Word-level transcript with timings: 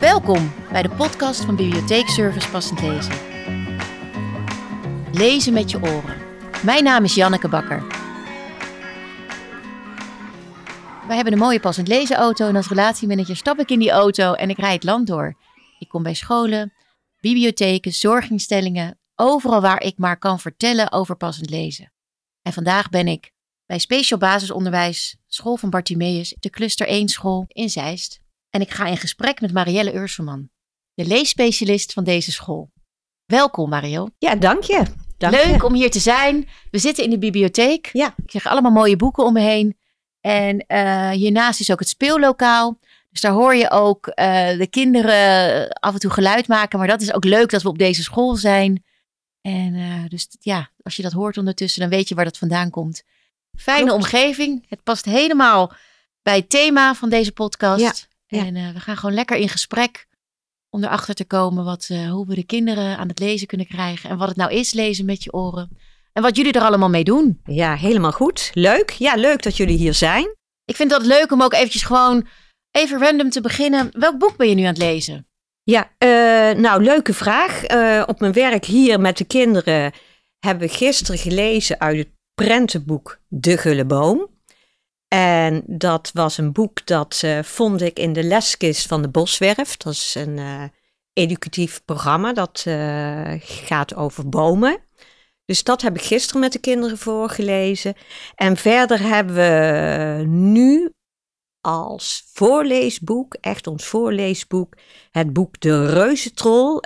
Welkom 0.00 0.52
bij 0.70 0.82
de 0.82 0.90
podcast 0.90 1.44
van 1.44 1.56
Bibliotheekservice 1.56 2.50
Passend 2.50 2.80
Lezen. 2.80 3.14
Lezen 5.12 5.52
met 5.52 5.70
je 5.70 5.82
oren. 5.82 6.16
Mijn 6.64 6.84
naam 6.84 7.04
is 7.04 7.14
Janneke 7.14 7.48
Bakker. 7.48 7.86
Wij 11.06 11.14
hebben 11.16 11.32
een 11.32 11.38
mooie 11.38 11.60
passend 11.60 11.88
lezen 11.88 12.16
auto 12.16 12.48
en 12.48 12.56
als 12.56 12.68
relatiemanager 12.68 13.36
stap 13.36 13.58
ik 13.58 13.70
in 13.70 13.78
die 13.78 13.90
auto 13.90 14.32
en 14.32 14.50
ik 14.50 14.58
rijd 14.58 14.74
het 14.74 14.84
land 14.84 15.06
door. 15.06 15.36
Ik 15.78 15.88
kom 15.88 16.02
bij 16.02 16.14
scholen, 16.14 16.72
bibliotheken, 17.20 17.92
zorginstellingen, 17.92 18.98
overal 19.14 19.60
waar 19.60 19.82
ik 19.82 19.98
maar 19.98 20.18
kan 20.18 20.40
vertellen 20.40 20.92
over 20.92 21.16
passend 21.16 21.50
lezen. 21.50 21.92
En 22.42 22.52
vandaag 22.52 22.88
ben 22.88 23.08
ik 23.08 23.32
bij 23.66 23.78
Speciaal 23.78 24.20
Basisonderwijs, 24.20 25.16
School 25.26 25.56
van 25.56 25.70
Bartimeus, 25.70 26.36
de 26.38 26.50
Cluster 26.50 26.86
1 26.86 27.08
school 27.08 27.44
in 27.48 27.70
Zeist. 27.70 28.20
En 28.50 28.60
ik 28.60 28.70
ga 28.70 28.86
in 28.86 28.96
gesprek 28.96 29.40
met 29.40 29.52
Marielle 29.52 29.94
Urselman, 29.94 30.50
de 30.94 31.06
leesspecialist 31.06 31.92
van 31.92 32.04
deze 32.04 32.32
school. 32.32 32.70
Welkom 33.26 33.68
Marielle. 33.68 34.12
Ja, 34.18 34.34
dank 34.34 34.62
je. 34.62 34.82
Dank 35.18 35.34
Leuk 35.34 35.56
je. 35.60 35.64
om 35.64 35.74
hier 35.74 35.90
te 35.90 35.98
zijn. 35.98 36.48
We 36.70 36.78
zitten 36.78 37.04
in 37.04 37.10
de 37.10 37.18
bibliotheek. 37.18 37.90
Ja. 37.92 38.14
Ik 38.16 38.30
zeg 38.30 38.46
allemaal 38.46 38.70
mooie 38.70 38.96
boeken 38.96 39.24
om 39.24 39.32
me 39.32 39.40
heen. 39.40 39.78
En 40.20 40.58
eh, 40.58 41.10
hiernaast 41.10 41.60
is 41.60 41.70
ook 41.70 41.78
het 41.78 41.88
speellokaal. 41.88 42.78
Dus 43.10 43.20
daar 43.20 43.32
hoor 43.32 43.54
je 43.54 43.70
ook 43.70 44.06
eh, 44.06 44.58
de 44.58 44.66
kinderen 44.66 45.68
af 45.68 45.94
en 45.94 46.00
toe 46.00 46.10
geluid 46.10 46.48
maken. 46.48 46.78
Maar 46.78 46.88
dat 46.88 47.00
is 47.00 47.12
ook 47.12 47.24
leuk 47.24 47.50
dat 47.50 47.62
we 47.62 47.68
op 47.68 47.78
deze 47.78 48.02
school 48.02 48.36
zijn. 48.36 48.84
En 49.40 49.74
eh, 49.74 50.08
dus 50.08 50.28
ja, 50.40 50.70
als 50.82 50.96
je 50.96 51.02
dat 51.02 51.12
hoort 51.12 51.36
ondertussen, 51.36 51.80
dan 51.80 51.90
weet 51.90 52.08
je 52.08 52.14
waar 52.14 52.24
dat 52.24 52.38
vandaan 52.38 52.70
komt. 52.70 53.02
Fijne 53.58 53.86
Klopt. 53.86 54.02
omgeving. 54.02 54.64
Het 54.68 54.82
past 54.82 55.04
helemaal 55.04 55.72
bij 56.22 56.36
het 56.36 56.50
thema 56.50 56.94
van 56.94 57.08
deze 57.08 57.32
podcast. 57.32 57.80
Ja, 57.80 57.92
ja. 58.30 58.46
En 58.46 58.56
eh, 58.56 58.72
we 58.72 58.80
gaan 58.80 58.96
gewoon 58.96 59.14
lekker 59.14 59.36
in 59.36 59.48
gesprek 59.48 60.06
om 60.68 60.84
erachter 60.84 61.14
te 61.14 61.24
komen 61.24 61.64
wat, 61.64 61.86
eh, 61.90 62.10
hoe 62.10 62.26
we 62.26 62.34
de 62.34 62.44
kinderen 62.44 62.98
aan 62.98 63.08
het 63.08 63.18
lezen 63.18 63.46
kunnen 63.46 63.66
krijgen. 63.66 64.10
En 64.10 64.16
wat 64.16 64.28
het 64.28 64.36
nou 64.36 64.52
is, 64.52 64.72
lezen 64.72 65.04
met 65.04 65.24
je 65.24 65.32
oren. 65.32 65.78
En 66.12 66.22
wat 66.22 66.36
jullie 66.36 66.52
er 66.52 66.62
allemaal 66.62 66.88
mee 66.88 67.04
doen. 67.04 67.40
Ja, 67.44 67.74
helemaal 67.74 68.12
goed. 68.12 68.50
Leuk. 68.54 68.90
Ja, 68.90 69.14
leuk 69.14 69.42
dat 69.42 69.56
jullie 69.56 69.76
hier 69.76 69.94
zijn. 69.94 70.36
Ik 70.64 70.76
vind 70.76 70.90
dat 70.90 71.06
leuk 71.06 71.32
om 71.32 71.42
ook 71.42 71.52
eventjes 71.52 71.82
gewoon 71.82 72.26
even 72.70 72.98
random 73.00 73.30
te 73.30 73.40
beginnen. 73.40 73.88
Welk 73.92 74.18
boek 74.18 74.36
ben 74.36 74.48
je 74.48 74.54
nu 74.54 74.62
aan 74.62 74.68
het 74.68 74.78
lezen? 74.78 75.26
Ja, 75.62 75.90
eh, 75.98 76.58
nou, 76.58 76.82
leuke 76.82 77.14
vraag. 77.14 77.62
Op 78.06 78.20
mijn 78.20 78.32
werk 78.32 78.64
hier 78.64 79.00
met 79.00 79.18
de 79.18 79.24
kinderen 79.24 79.92
hebben 80.38 80.68
we 80.68 80.74
gisteren 80.74 81.20
gelezen 81.20 81.80
uit 81.80 81.96
het 81.96 82.08
prentenboek 82.34 83.20
De 83.28 83.56
Gulle 83.56 83.84
Boom. 83.84 84.39
En 85.14 85.62
dat 85.66 86.10
was 86.14 86.38
een 86.38 86.52
boek 86.52 86.86
dat 86.86 87.20
eh, 87.24 87.42
vond 87.42 87.82
ik 87.82 87.98
in 87.98 88.12
de 88.12 88.22
leskist 88.22 88.86
van 88.86 89.02
de 89.02 89.08
Boswerf. 89.08 89.76
Dat 89.76 89.92
is 89.92 90.14
een 90.14 90.38
eh, 90.38 90.62
educatief 91.12 91.84
programma 91.84 92.32
dat 92.32 92.62
eh, 92.66 93.32
gaat 93.38 93.94
over 93.94 94.28
bomen. 94.28 94.78
Dus 95.44 95.62
dat 95.62 95.82
heb 95.82 95.96
ik 95.96 96.02
gisteren 96.02 96.40
met 96.40 96.52
de 96.52 96.58
kinderen 96.58 96.98
voorgelezen. 96.98 97.94
En 98.34 98.56
verder 98.56 99.00
hebben 99.00 99.34
we 99.34 100.24
nu 100.26 100.92
als 101.60 102.24
voorleesboek, 102.32 103.34
echt 103.40 103.66
ons 103.66 103.84
voorleesboek, 103.84 104.74
het 105.10 105.32
boek 105.32 105.60
De 105.60 105.86
Reuzentrol 105.86 106.82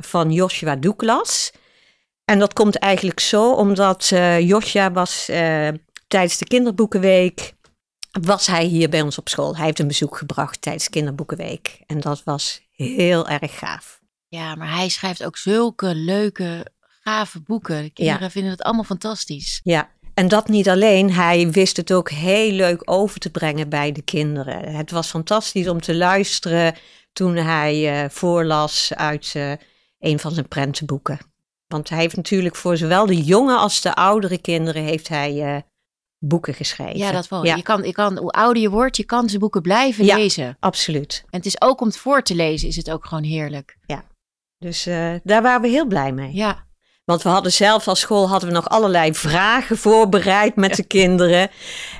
van 0.00 0.32
Joshua 0.32 0.76
Douglas. 0.76 1.52
En 2.24 2.38
dat 2.38 2.52
komt 2.52 2.76
eigenlijk 2.76 3.20
zo 3.20 3.52
omdat 3.52 4.08
Joshua 4.38 4.92
was 4.92 5.24
tijdens 6.06 6.38
de 6.38 6.46
kinderboekenweek, 6.46 7.53
was 8.22 8.46
hij 8.46 8.64
hier 8.64 8.88
bij 8.88 9.02
ons 9.02 9.18
op 9.18 9.28
school. 9.28 9.56
Hij 9.56 9.64
heeft 9.64 9.78
een 9.78 9.86
bezoek 9.86 10.16
gebracht 10.16 10.62
tijdens 10.62 10.90
kinderboekenweek. 10.90 11.80
En 11.86 12.00
dat 12.00 12.24
was 12.24 12.60
heel 12.72 13.28
erg 13.28 13.58
gaaf. 13.58 14.00
Ja, 14.28 14.54
maar 14.54 14.74
hij 14.74 14.88
schrijft 14.88 15.24
ook 15.24 15.36
zulke 15.36 15.94
leuke, 15.94 16.66
gave 16.80 17.40
boeken. 17.40 17.82
De 17.82 17.90
kinderen 17.90 18.30
vinden 18.30 18.50
het 18.50 18.62
allemaal 18.62 18.84
fantastisch. 18.84 19.60
Ja, 19.62 19.90
en 20.14 20.28
dat 20.28 20.48
niet 20.48 20.68
alleen, 20.68 21.12
hij 21.12 21.50
wist 21.50 21.76
het 21.76 21.92
ook 21.92 22.10
heel 22.10 22.50
leuk 22.50 22.90
over 22.90 23.20
te 23.20 23.30
brengen 23.30 23.68
bij 23.68 23.92
de 23.92 24.02
kinderen. 24.02 24.74
Het 24.74 24.90
was 24.90 25.08
fantastisch 25.08 25.68
om 25.68 25.80
te 25.80 25.94
luisteren 25.94 26.74
toen 27.12 27.36
hij 27.36 28.02
eh, 28.04 28.10
voorlas 28.10 28.92
uit 28.94 29.32
eh, 29.34 29.52
een 29.98 30.18
van 30.18 30.32
zijn 30.32 30.48
prentenboeken. 30.48 31.18
Want 31.66 31.88
hij 31.88 31.98
heeft 31.98 32.16
natuurlijk 32.16 32.56
voor 32.56 32.76
zowel 32.76 33.06
de 33.06 33.22
jonge 33.22 33.56
als 33.56 33.80
de 33.80 33.94
oudere 33.94 34.38
kinderen 34.38 34.82
heeft 34.82 35.08
hij 35.08 35.42
eh, 35.42 35.60
boeken 36.28 36.54
geschreven. 36.54 36.96
Ja, 36.98 37.12
dat 37.12 37.28
wel. 37.28 37.44
Ja, 37.44 37.56
Je 37.56 37.62
kan, 37.62 37.82
je 37.82 37.92
kan, 37.92 38.18
hoe 38.18 38.30
ouder 38.30 38.62
je 38.62 38.70
wordt, 38.70 38.96
je 38.96 39.04
kan 39.04 39.28
zijn 39.28 39.40
boeken 39.40 39.62
blijven 39.62 40.04
Ja. 40.04 40.16
lezen. 40.16 40.56
absoluut. 40.60 41.22
En 41.30 41.38
het 41.38 41.46
is 41.46 41.60
ook 41.60 41.80
om 41.80 41.86
het 41.86 41.96
voor 41.96 42.22
te 42.22 42.34
lezen, 42.34 42.68
is 42.68 42.76
het 42.76 42.90
ook 42.90 43.06
gewoon 43.06 43.24
heerlijk. 43.24 43.76
Dus 44.58 44.86
eh, 44.86 45.14
daar 45.22 45.42
waren 45.42 45.60
we 45.60 45.68
heel 45.68 45.86
blij 45.86 46.12
mee. 46.12 46.34
Ja, 46.34 46.66
Want 47.04 47.22
we 47.22 47.28
hadden 47.28 47.52
zelf 47.52 47.88
als 47.88 48.00
school 48.00 48.28
hadden 48.28 48.48
we 48.48 48.54
nog 48.54 48.68
allerlei 48.68 49.14
vragen 49.14 49.76
voorbereid 49.78 50.56
met 50.56 50.74
de 50.76 50.84
kinderen. 50.86 51.50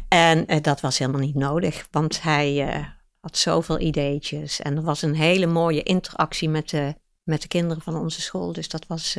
En 0.09 0.47
eh, 0.47 0.63
dat 0.63 0.81
was 0.81 0.99
helemaal 0.99 1.21
niet 1.21 1.35
nodig, 1.35 1.87
want 1.91 2.23
hij 2.23 2.69
eh, 2.69 2.85
had 3.21 3.37
zoveel 3.39 3.81
ideetjes. 3.81 4.61
En 4.61 4.77
er 4.77 4.83
was 4.83 5.03
een 5.03 5.15
hele 5.15 5.47
mooie 5.47 5.83
interactie 5.83 6.49
met 6.49 6.69
de, 6.71 6.95
met 7.23 7.43
de 7.43 7.49
kinderen 7.49 7.83
van 7.83 7.97
onze 7.97 8.21
school. 8.21 8.53
Dus 8.53 8.69
dat 8.69 8.87
was 8.87 9.17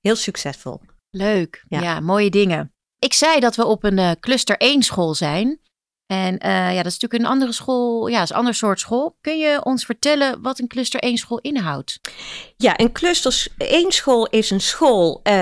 heel 0.00 0.16
succesvol. 0.16 0.80
leuk. 1.10 1.64
Ja. 1.68 1.80
Ja. 1.80 2.00
mooie 2.00 2.30
dingen. 2.30 2.71
Ik 3.02 3.12
zei 3.12 3.40
dat 3.40 3.56
we 3.56 3.64
op 3.66 3.84
een 3.84 3.98
eh, 3.98 4.10
cluster 4.20 4.56
1 4.56 4.82
school 4.82 5.14
zijn. 5.14 5.60
En 6.06 6.38
eh, 6.38 6.50
ja, 6.50 6.76
dat 6.82 6.92
is 6.92 6.98
natuurlijk 6.98 7.22
een 7.22 7.28
andere 7.28 7.52
school. 7.52 8.06
Ja, 8.06 8.22
is 8.22 8.30
een 8.30 8.36
ander 8.36 8.54
soort 8.54 8.80
school. 8.80 9.16
Kun 9.20 9.38
je 9.38 9.64
ons 9.64 9.84
vertellen 9.84 10.42
wat 10.42 10.58
een 10.58 10.66
cluster 10.66 11.00
1 11.00 11.16
school 11.16 11.38
inhoudt? 11.38 12.00
Ja, 12.56 12.78
een 12.78 12.92
clusters 12.92 13.48
één 13.56 13.92
school 13.92 14.26
is 14.26 14.50
een 14.50 14.60
school. 14.60 15.20
eh, 15.22 15.32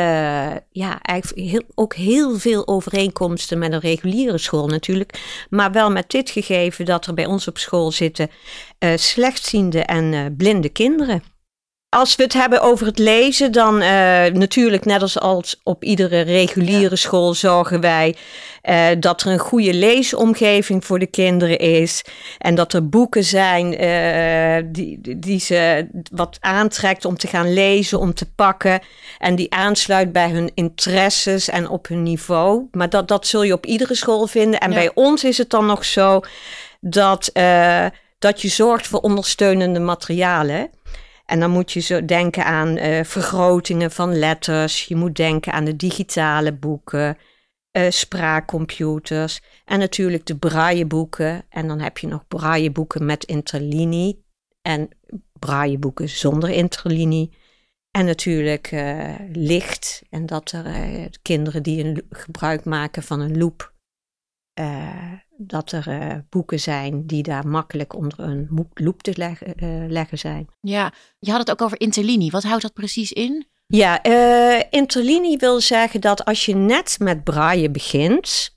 ja, 0.70 1.00
eigenlijk 1.02 1.48
heel, 1.48 1.62
ook 1.74 1.94
heel 1.94 2.38
veel 2.38 2.66
overeenkomsten 2.66 3.58
met 3.58 3.72
een 3.72 3.80
reguliere 3.80 4.38
school 4.38 4.66
natuurlijk. 4.66 5.44
Maar 5.50 5.72
wel 5.72 5.90
met 5.90 6.10
dit 6.10 6.30
gegeven 6.30 6.84
dat 6.84 7.06
er 7.06 7.14
bij 7.14 7.26
ons 7.26 7.48
op 7.48 7.58
school 7.58 7.90
zitten 7.92 8.30
slechtziende 8.96 9.82
en 9.84 10.34
blinde 10.36 10.68
kinderen. 10.68 11.22
Als 11.90 12.16
we 12.16 12.22
het 12.22 12.32
hebben 12.32 12.60
over 12.60 12.86
het 12.86 12.98
lezen, 12.98 13.52
dan 13.52 13.80
eh, 13.80 14.24
natuurlijk 14.32 14.84
net 14.84 15.02
als, 15.02 15.18
als 15.18 15.60
op 15.62 15.84
iedere 15.84 16.20
reguliere 16.20 16.96
school 16.96 17.34
zorgen 17.34 17.80
wij 17.80 18.16
eh, 18.62 18.86
dat 18.98 19.22
er 19.22 19.26
een 19.32 19.38
goede 19.38 19.74
leesomgeving 19.74 20.84
voor 20.84 20.98
de 20.98 21.06
kinderen 21.06 21.58
is. 21.58 22.02
En 22.38 22.54
dat 22.54 22.72
er 22.72 22.88
boeken 22.88 23.24
zijn 23.24 23.76
eh, 23.76 24.64
die, 24.72 24.98
die- 25.18 25.40
ze 25.40 25.86
wat 26.12 26.36
aantrekt 26.40 27.04
om 27.04 27.16
te 27.16 27.26
gaan 27.26 27.52
lezen, 27.52 27.98
om 27.98 28.14
te 28.14 28.30
pakken. 28.34 28.80
En 29.18 29.34
die 29.34 29.52
aansluit 29.54 30.12
bij 30.12 30.30
hun 30.30 30.50
interesses 30.54 31.48
en 31.48 31.68
op 31.68 31.88
hun 31.88 32.02
niveau. 32.02 32.68
Maar 32.72 32.88
dat, 32.90 33.08
dat 33.08 33.26
zul 33.26 33.42
je 33.42 33.52
op 33.52 33.66
iedere 33.66 33.94
school 33.94 34.26
vinden. 34.26 34.60
En 34.60 34.70
Ja. 34.70 34.76
bij 34.76 34.90
ons 34.94 35.24
is 35.24 35.38
het 35.38 35.50
dan 35.50 35.66
nog 35.66 35.84
zo 35.84 36.20
dat, 36.80 37.30
dat 38.18 38.42
je 38.42 38.48
zorgt 38.48 38.86
voor 38.86 39.00
ondersteunende 39.00 39.80
materialen. 39.80 40.70
En 41.30 41.40
dan 41.40 41.50
moet 41.50 41.72
je 41.72 41.80
zo 41.80 42.04
denken 42.04 42.44
aan 42.44 42.76
eh, 42.76 43.04
vergrotingen 43.04 43.90
van 43.90 44.18
letters. 44.18 44.84
Je 44.84 44.96
moet 44.96 45.16
denken 45.16 45.52
aan 45.52 45.64
de 45.64 45.76
digitale 45.76 46.52
boeken, 46.52 47.18
eh, 47.70 47.90
spraakcomputers 47.90 49.40
en 49.64 49.78
natuurlijk 49.78 50.26
de 50.26 50.36
brailleboeken. 50.36 51.42
En 51.48 51.68
dan 51.68 51.80
heb 51.80 51.98
je 51.98 52.06
nog 52.06 52.26
brailleboeken 52.28 53.04
met 53.06 53.24
interlinie 53.24 54.24
en 54.62 54.88
brailleboeken 55.38 56.08
zonder 56.08 56.50
interlinie. 56.50 57.32
En 57.90 58.04
natuurlijk 58.04 58.66
eh, 58.66 59.14
licht 59.32 60.02
en 60.10 60.26
dat 60.26 60.50
er 60.52 60.64
kinderen 61.22 61.62
die 61.62 61.84
een 61.84 62.06
gebruik 62.10 62.64
maken 62.64 63.02
van 63.02 63.20
een 63.20 63.38
loep, 63.38 63.72
eh, 64.60 65.12
dat 65.36 65.72
er 65.72 65.88
eh, 65.88 66.16
boeken 66.30 66.60
zijn 66.60 67.06
die 67.06 67.22
daar 67.22 67.46
makkelijk 67.46 67.94
onder 67.94 68.18
een 68.18 68.68
loep 68.74 69.02
te 69.02 69.12
leggen, 69.16 69.54
eh, 69.54 69.68
leggen 69.88 70.18
zijn. 70.18 70.48
Ja, 70.60 70.92
je 71.18 71.30
had 71.30 71.40
het 71.40 71.50
ook 71.50 71.62
over 71.62 71.80
interlinie. 71.80 72.30
Wat 72.30 72.42
houdt 72.42 72.62
dat 72.62 72.72
precies 72.72 73.12
in? 73.12 73.46
Ja, 73.66 74.02
interlinie 74.70 75.38
wil 75.38 75.60
zeggen 75.60 76.00
dat 76.00 76.24
als 76.24 76.46
je 76.46 76.54
net 76.54 76.96
met 76.98 77.24
braille 77.24 77.70
begint, 77.70 78.54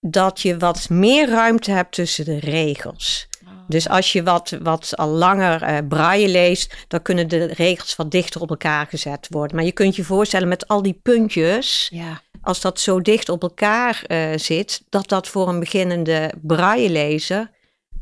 dat 0.00 0.40
je 0.40 0.58
wat 0.58 0.88
meer 0.88 1.28
ruimte 1.28 1.70
hebt 1.70 1.92
tussen 1.92 2.24
de 2.24 2.38
regels. 2.38 3.28
Dus 3.68 3.88
als 3.88 4.12
je 4.12 4.22
wat, 4.22 4.56
wat 4.62 4.96
al 4.96 5.08
langer 5.08 5.84
braille 5.84 6.28
leest, 6.28 6.74
dan 6.88 7.02
kunnen 7.02 7.28
de 7.28 7.44
regels 7.44 7.96
wat 7.96 8.10
dichter 8.10 8.40
op 8.40 8.50
elkaar 8.50 8.86
gezet 8.86 9.26
worden. 9.30 9.56
Maar 9.56 9.64
je 9.64 9.72
kunt 9.72 9.96
je 9.96 10.04
voorstellen 10.04 10.48
met 10.48 10.68
al 10.68 10.82
die 10.82 10.98
puntjes, 11.02 11.88
Ja, 11.92 12.22
als 12.46 12.60
dat 12.60 12.80
zo 12.80 13.00
dicht 13.00 13.28
op 13.28 13.42
elkaar 13.42 14.02
eh, 14.06 14.38
zit, 14.38 14.82
dat 14.88 15.08
dat 15.08 15.28
voor 15.28 15.48
een 15.48 15.60
beginnende 15.60 16.32
braille-lezer 16.42 17.50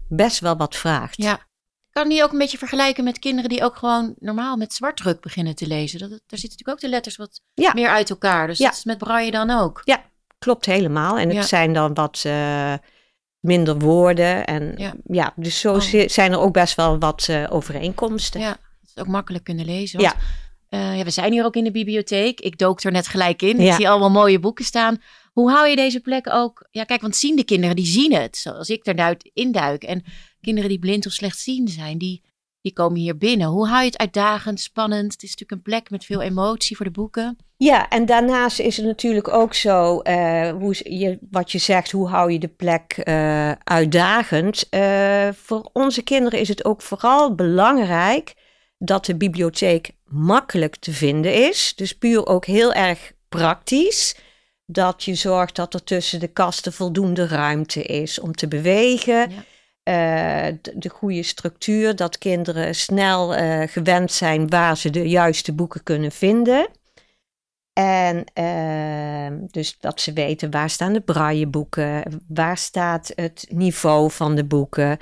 best 0.08 0.38
wel 0.40 0.56
wat 0.56 0.76
vraagt. 0.76 1.16
ja. 1.16 1.46
Kan 1.90 2.08
die 2.08 2.22
ook 2.22 2.32
een 2.32 2.38
beetje 2.38 2.58
vergelijken 2.58 3.04
met 3.04 3.18
kinderen 3.18 3.50
die 3.50 3.64
ook 3.64 3.76
gewoon 3.76 4.14
normaal 4.18 4.56
met 4.56 4.72
zwartdruk 4.72 5.20
beginnen 5.20 5.54
te 5.54 5.66
lezen. 5.66 5.98
Dat, 5.98 6.08
daar 6.08 6.18
zitten 6.26 6.48
natuurlijk 6.50 6.68
ook 6.68 6.80
de 6.80 6.88
letters 6.88 7.16
wat 7.16 7.40
Ja. 7.54 7.72
meer 7.74 7.88
uit 7.88 8.10
elkaar. 8.10 8.46
Dus 8.46 8.58
Ja. 8.58 8.68
dat 8.68 8.76
is 8.76 8.84
met 8.84 8.98
braille 8.98 9.30
dan 9.30 9.50
ook. 9.50 9.82
Klopt 10.38 10.66
helemaal. 10.66 11.18
En 11.18 11.28
het 11.28 11.36
Ja. 11.36 11.42
zijn 11.42 11.72
dan 11.72 11.94
wat, 11.94 12.22
eh, 12.26 12.74
minder 13.40 13.78
woorden. 13.78 14.46
En 14.46 14.74
Ja. 14.76 14.94
ja, 15.06 15.32
dus 15.36 15.60
zo 15.60 15.74
Oh. 15.74 15.80
zi- 15.80 16.08
zijn 16.08 16.32
er 16.32 16.38
ook 16.38 16.52
best 16.52 16.74
wel 16.74 16.98
wat 16.98 17.26
eh, 17.28 17.46
overeenkomsten. 17.50 18.40
Ja, 18.40 18.48
dat 18.50 18.90
is 18.94 19.02
ook 19.02 19.06
makkelijk 19.08 19.44
kunnen 19.44 19.64
lezen. 19.64 20.00
Ja. 20.00 20.14
Eh, 20.74 20.96
ja, 20.96 21.04
we 21.04 21.10
zijn 21.10 21.32
hier 21.32 21.44
ook 21.44 21.56
in 21.56 21.64
de 21.64 21.70
bibliotheek. 21.70 22.40
Ik 22.40 22.58
dook 22.58 22.82
er 22.82 22.92
net 22.92 23.08
gelijk 23.08 23.42
in. 23.42 23.60
Ik 23.60 23.72
zie 23.72 23.88
allemaal 23.88 24.10
mooie 24.10 24.38
boeken 24.38 24.64
staan. 24.64 25.02
Hoe 25.32 25.50
hou 25.50 25.68
je 25.68 25.76
deze 25.76 26.00
plek 26.00 26.32
ook? 26.32 26.66
Ja, 26.70 26.84
kijk, 26.84 27.00
want 27.00 27.16
zien 27.16 27.36
de 27.36 27.44
kinderen, 27.44 27.76
die 27.76 27.86
zien 27.86 28.14
het. 28.14 28.36
Zoals 28.36 28.68
ik 28.68 28.86
er 28.86 29.16
induik. 29.32 29.82
En 29.82 30.04
kinderen 30.40 30.68
die 30.68 30.78
blind 30.78 31.06
of 31.06 31.12
slechtziend 31.12 31.70
zijn, 31.70 31.98
die, 31.98 32.22
die 32.60 32.72
komen 32.72 33.00
hier 33.00 33.18
binnen. 33.18 33.46
Hoe 33.46 33.68
hou 33.68 33.80
je 33.80 33.86
het 33.86 33.98
uitdagend, 33.98 34.60
spannend? 34.60 35.12
Het 35.12 35.22
is 35.22 35.30
natuurlijk 35.30 35.50
een 35.50 35.72
plek 35.72 35.90
met 35.90 36.04
veel 36.04 36.22
emotie 36.22 36.76
voor 36.76 36.86
de 36.86 36.92
boeken. 36.92 37.36
Ja, 37.56 37.88
en 37.88 38.06
daarnaast 38.06 38.58
is 38.58 38.76
het 38.76 38.86
natuurlijk 38.86 39.28
ook 39.28 39.54
zo, 39.54 40.00
eh, 40.00 40.50
hoe 40.50 40.76
je, 40.98 41.18
wat 41.30 41.52
je 41.52 41.58
zegt, 41.58 41.90
hoe 41.90 42.08
hou 42.08 42.32
je 42.32 42.38
de 42.38 42.48
plek 42.48 42.92
eh, 42.92 43.52
uitdagend? 43.52 44.68
Voor 45.36 45.70
onze 45.72 46.02
kinderen 46.02 46.40
is 46.40 46.48
het 46.48 46.64
ook 46.64 46.82
vooral 46.82 47.34
belangrijk 47.34 48.34
dat 48.84 49.04
de 49.04 49.16
bibliotheek 49.16 49.90
makkelijk 50.04 50.76
te 50.76 50.92
vinden 50.92 51.34
is. 51.48 51.72
Dus 51.76 51.98
puur 51.98 52.26
ook 52.26 52.44
heel 52.44 52.72
erg 52.72 53.12
praktisch. 53.28 54.16
Dat 54.66 55.04
je 55.04 55.14
zorgt 55.14 55.56
dat 55.56 55.74
er 55.74 55.84
tussen 55.84 56.20
de 56.20 56.28
kasten 56.28 56.72
voldoende 56.72 57.26
ruimte 57.26 57.82
is 57.82 58.20
om 58.20 58.32
te 58.32 58.48
bewegen. 58.48 59.30
Ja. 59.30 59.44
Eh, 59.82 60.54
de, 60.62 60.78
de 60.78 60.88
goede 60.88 61.22
structuur, 61.22 61.96
dat 61.96 62.18
kinderen 62.18 62.74
snel 62.74 63.34
eh, 63.34 63.68
gewend 63.68 64.12
zijn 64.12 64.48
waar 64.48 64.76
ze 64.76 64.90
de 64.90 65.08
juiste 65.08 65.52
boeken 65.52 65.82
kunnen 65.82 66.12
vinden. 66.12 66.68
En 67.72 68.24
ehm, 68.32 69.38
dus 69.50 69.76
dat 69.80 70.00
ze 70.00 70.12
weten 70.12 70.50
waar 70.50 70.70
staan 70.70 70.92
de 70.92 71.00
brailleboeken, 71.00 72.20
waar 72.28 72.58
staat 72.58 73.12
het 73.14 73.46
niveau 73.48 74.10
van 74.10 74.34
de 74.34 74.44
boeken. 74.44 74.98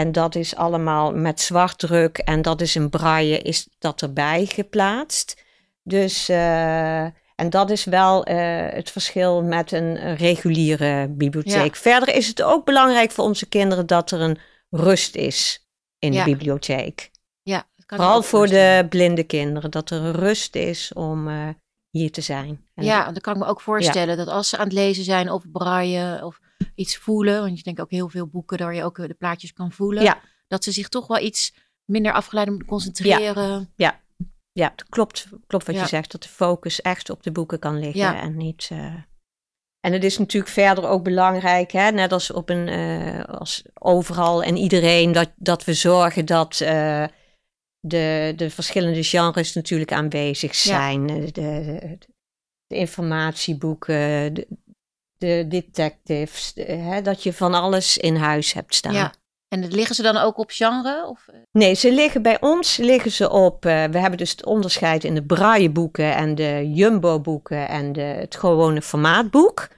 En 0.00 0.12
dat 0.12 0.34
is 0.34 0.56
allemaal 0.56 1.12
met 1.12 1.40
zwartdruk 1.40 2.18
en 2.18 2.42
dat 2.42 2.60
is 2.60 2.76
in 2.76 2.90
braille, 2.90 3.38
is 3.38 3.68
dat 3.78 4.02
erbij 4.02 4.46
geplaatst. 4.46 5.42
Dus, 5.82 6.28
eh, 6.28 7.02
en 7.34 7.50
dat 7.50 7.70
is 7.70 7.84
wel 7.84 8.24
eh, 8.24 8.66
het 8.74 8.90
verschil 8.90 9.42
met 9.42 9.72
een, 9.72 10.06
een 10.06 10.16
reguliere 10.16 11.08
bibliotheek. 11.08 11.76
Verder 11.76 12.14
is 12.14 12.26
het 12.26 12.42
ook 12.42 12.64
belangrijk 12.64 13.10
voor 13.10 13.24
onze 13.24 13.46
kinderen 13.48 13.86
dat 13.86 14.10
er 14.10 14.20
een 14.20 14.38
rust 14.70 15.14
is 15.14 15.68
in 15.98 16.12
Ja. 16.12 16.24
de 16.24 16.30
bibliotheek. 16.30 17.10
Ja, 17.42 17.66
Vooral 17.86 18.22
voor 18.22 18.46
de 18.46 18.86
blinde 18.88 19.24
kinderen, 19.24 19.70
dat 19.70 19.90
er 19.90 20.00
een 20.00 20.12
rust 20.12 20.56
is 20.56 20.92
om 20.92 21.28
eh, 21.28 21.48
hier 21.90 22.12
te 22.12 22.20
zijn. 22.20 22.66
En 22.74 22.84
Ja, 22.84 23.04
dan 23.04 23.20
kan 23.20 23.34
ik 23.34 23.40
me 23.40 23.46
ook 23.46 23.60
voorstellen 23.60 24.16
dat 24.16 24.28
als 24.28 24.48
ze 24.48 24.56
aan 24.56 24.64
het 24.64 24.72
lezen 24.72 25.04
zijn 25.04 25.30
of 25.30 25.50
braaien 25.50 26.24
of 26.24 26.40
iets 26.74 26.96
voelen, 26.96 27.40
want 27.40 27.56
je 27.56 27.62
denkt 27.62 27.80
ook 27.80 27.90
heel 27.90 28.08
veel 28.08 28.26
boeken 28.26 28.58
waar 28.58 28.74
je 28.74 28.84
ook 28.84 28.98
eh, 28.98 29.06
de 29.06 29.14
plaatjes 29.14 29.52
kan 29.52 29.72
voelen, 29.72 30.02
Ja. 30.02 30.20
dat 30.48 30.64
ze 30.64 30.72
zich 30.72 30.88
toch 30.88 31.06
wel 31.06 31.18
iets 31.18 31.54
minder 31.84 32.12
afgeleid 32.12 32.48
moeten 32.48 32.66
concentreren. 32.68 33.72
Ja, 34.52 34.68
het 34.70 34.88
klopt, 34.88 35.26
klopt 35.46 35.66
wat 35.66 35.74
Ja. 35.74 35.80
je 35.82 35.88
zegt, 35.88 36.10
dat 36.12 36.22
de 36.22 36.28
focus 36.28 36.80
echt 36.80 37.10
op 37.10 37.22
de 37.22 37.32
boeken 37.32 37.58
kan 37.58 37.78
liggen 37.78 38.00
Ja. 38.00 38.20
en 38.20 38.36
niet. 38.36 38.68
eh, 38.72 38.94
En 39.80 39.92
het 39.92 40.04
is 40.04 40.18
natuurlijk 40.18 40.52
verder 40.52 40.88
ook 40.88 41.02
belangrijk, 41.04 41.70
hè, 41.72 41.90
net 41.90 42.12
als, 42.12 42.32
op 42.32 42.48
een, 42.48 42.68
eh, 42.68 43.24
als 43.24 43.64
overal 43.74 44.42
en 44.42 44.56
iedereen, 44.56 45.12
dat, 45.12 45.30
dat 45.36 45.64
we 45.64 45.74
zorgen 45.74 46.26
dat 46.26 46.54
de, 47.80 48.32
de 48.36 48.50
verschillende 48.50 49.02
genres 49.04 49.52
natuurlijk 49.54 49.92
aanwezig 49.92 50.54
zijn. 50.54 51.06
De, 51.06 51.32
de, 51.32 51.98
de 52.66 52.76
informatieboeken, 52.76 54.34
de, 54.34 54.46
de 55.20 55.44
detectives, 55.48 56.52
de- 56.52 56.62
hè, 56.62 57.02
dat 57.02 57.22
je 57.22 57.32
van 57.32 57.54
alles 57.54 57.98
in 57.98 58.16
huis 58.16 58.52
hebt 58.52 58.74
staan. 58.74 58.92
Ja. 58.92 59.12
En 59.48 59.68
liggen 59.68 59.94
ze 59.94 60.02
dan 60.02 60.16
ook 60.16 60.38
op 60.38 60.50
genre? 60.50 61.06
Of, 61.08 61.24
eh, 61.28 61.36
Nee, 61.52 61.74
ze 61.74 61.92
liggen 61.92 62.22
bij 62.22 62.40
ons 62.40 62.76
liggen 62.76 63.10
ze 63.10 63.30
op. 63.30 63.66
eh, 63.66 63.84
we 63.84 63.98
hebben 63.98 64.18
dus 64.18 64.30
het 64.30 64.44
onderscheid 64.46 65.04
in 65.04 65.14
de 65.14 65.22
brailleboeken 65.24 66.14
en 66.14 66.34
de 66.34 66.70
jumbo-boeken 66.74 67.68
en 67.68 67.92
de, 67.92 68.00
het 68.00 68.36
gewone 68.36 68.82
formaatboek. 68.82 69.68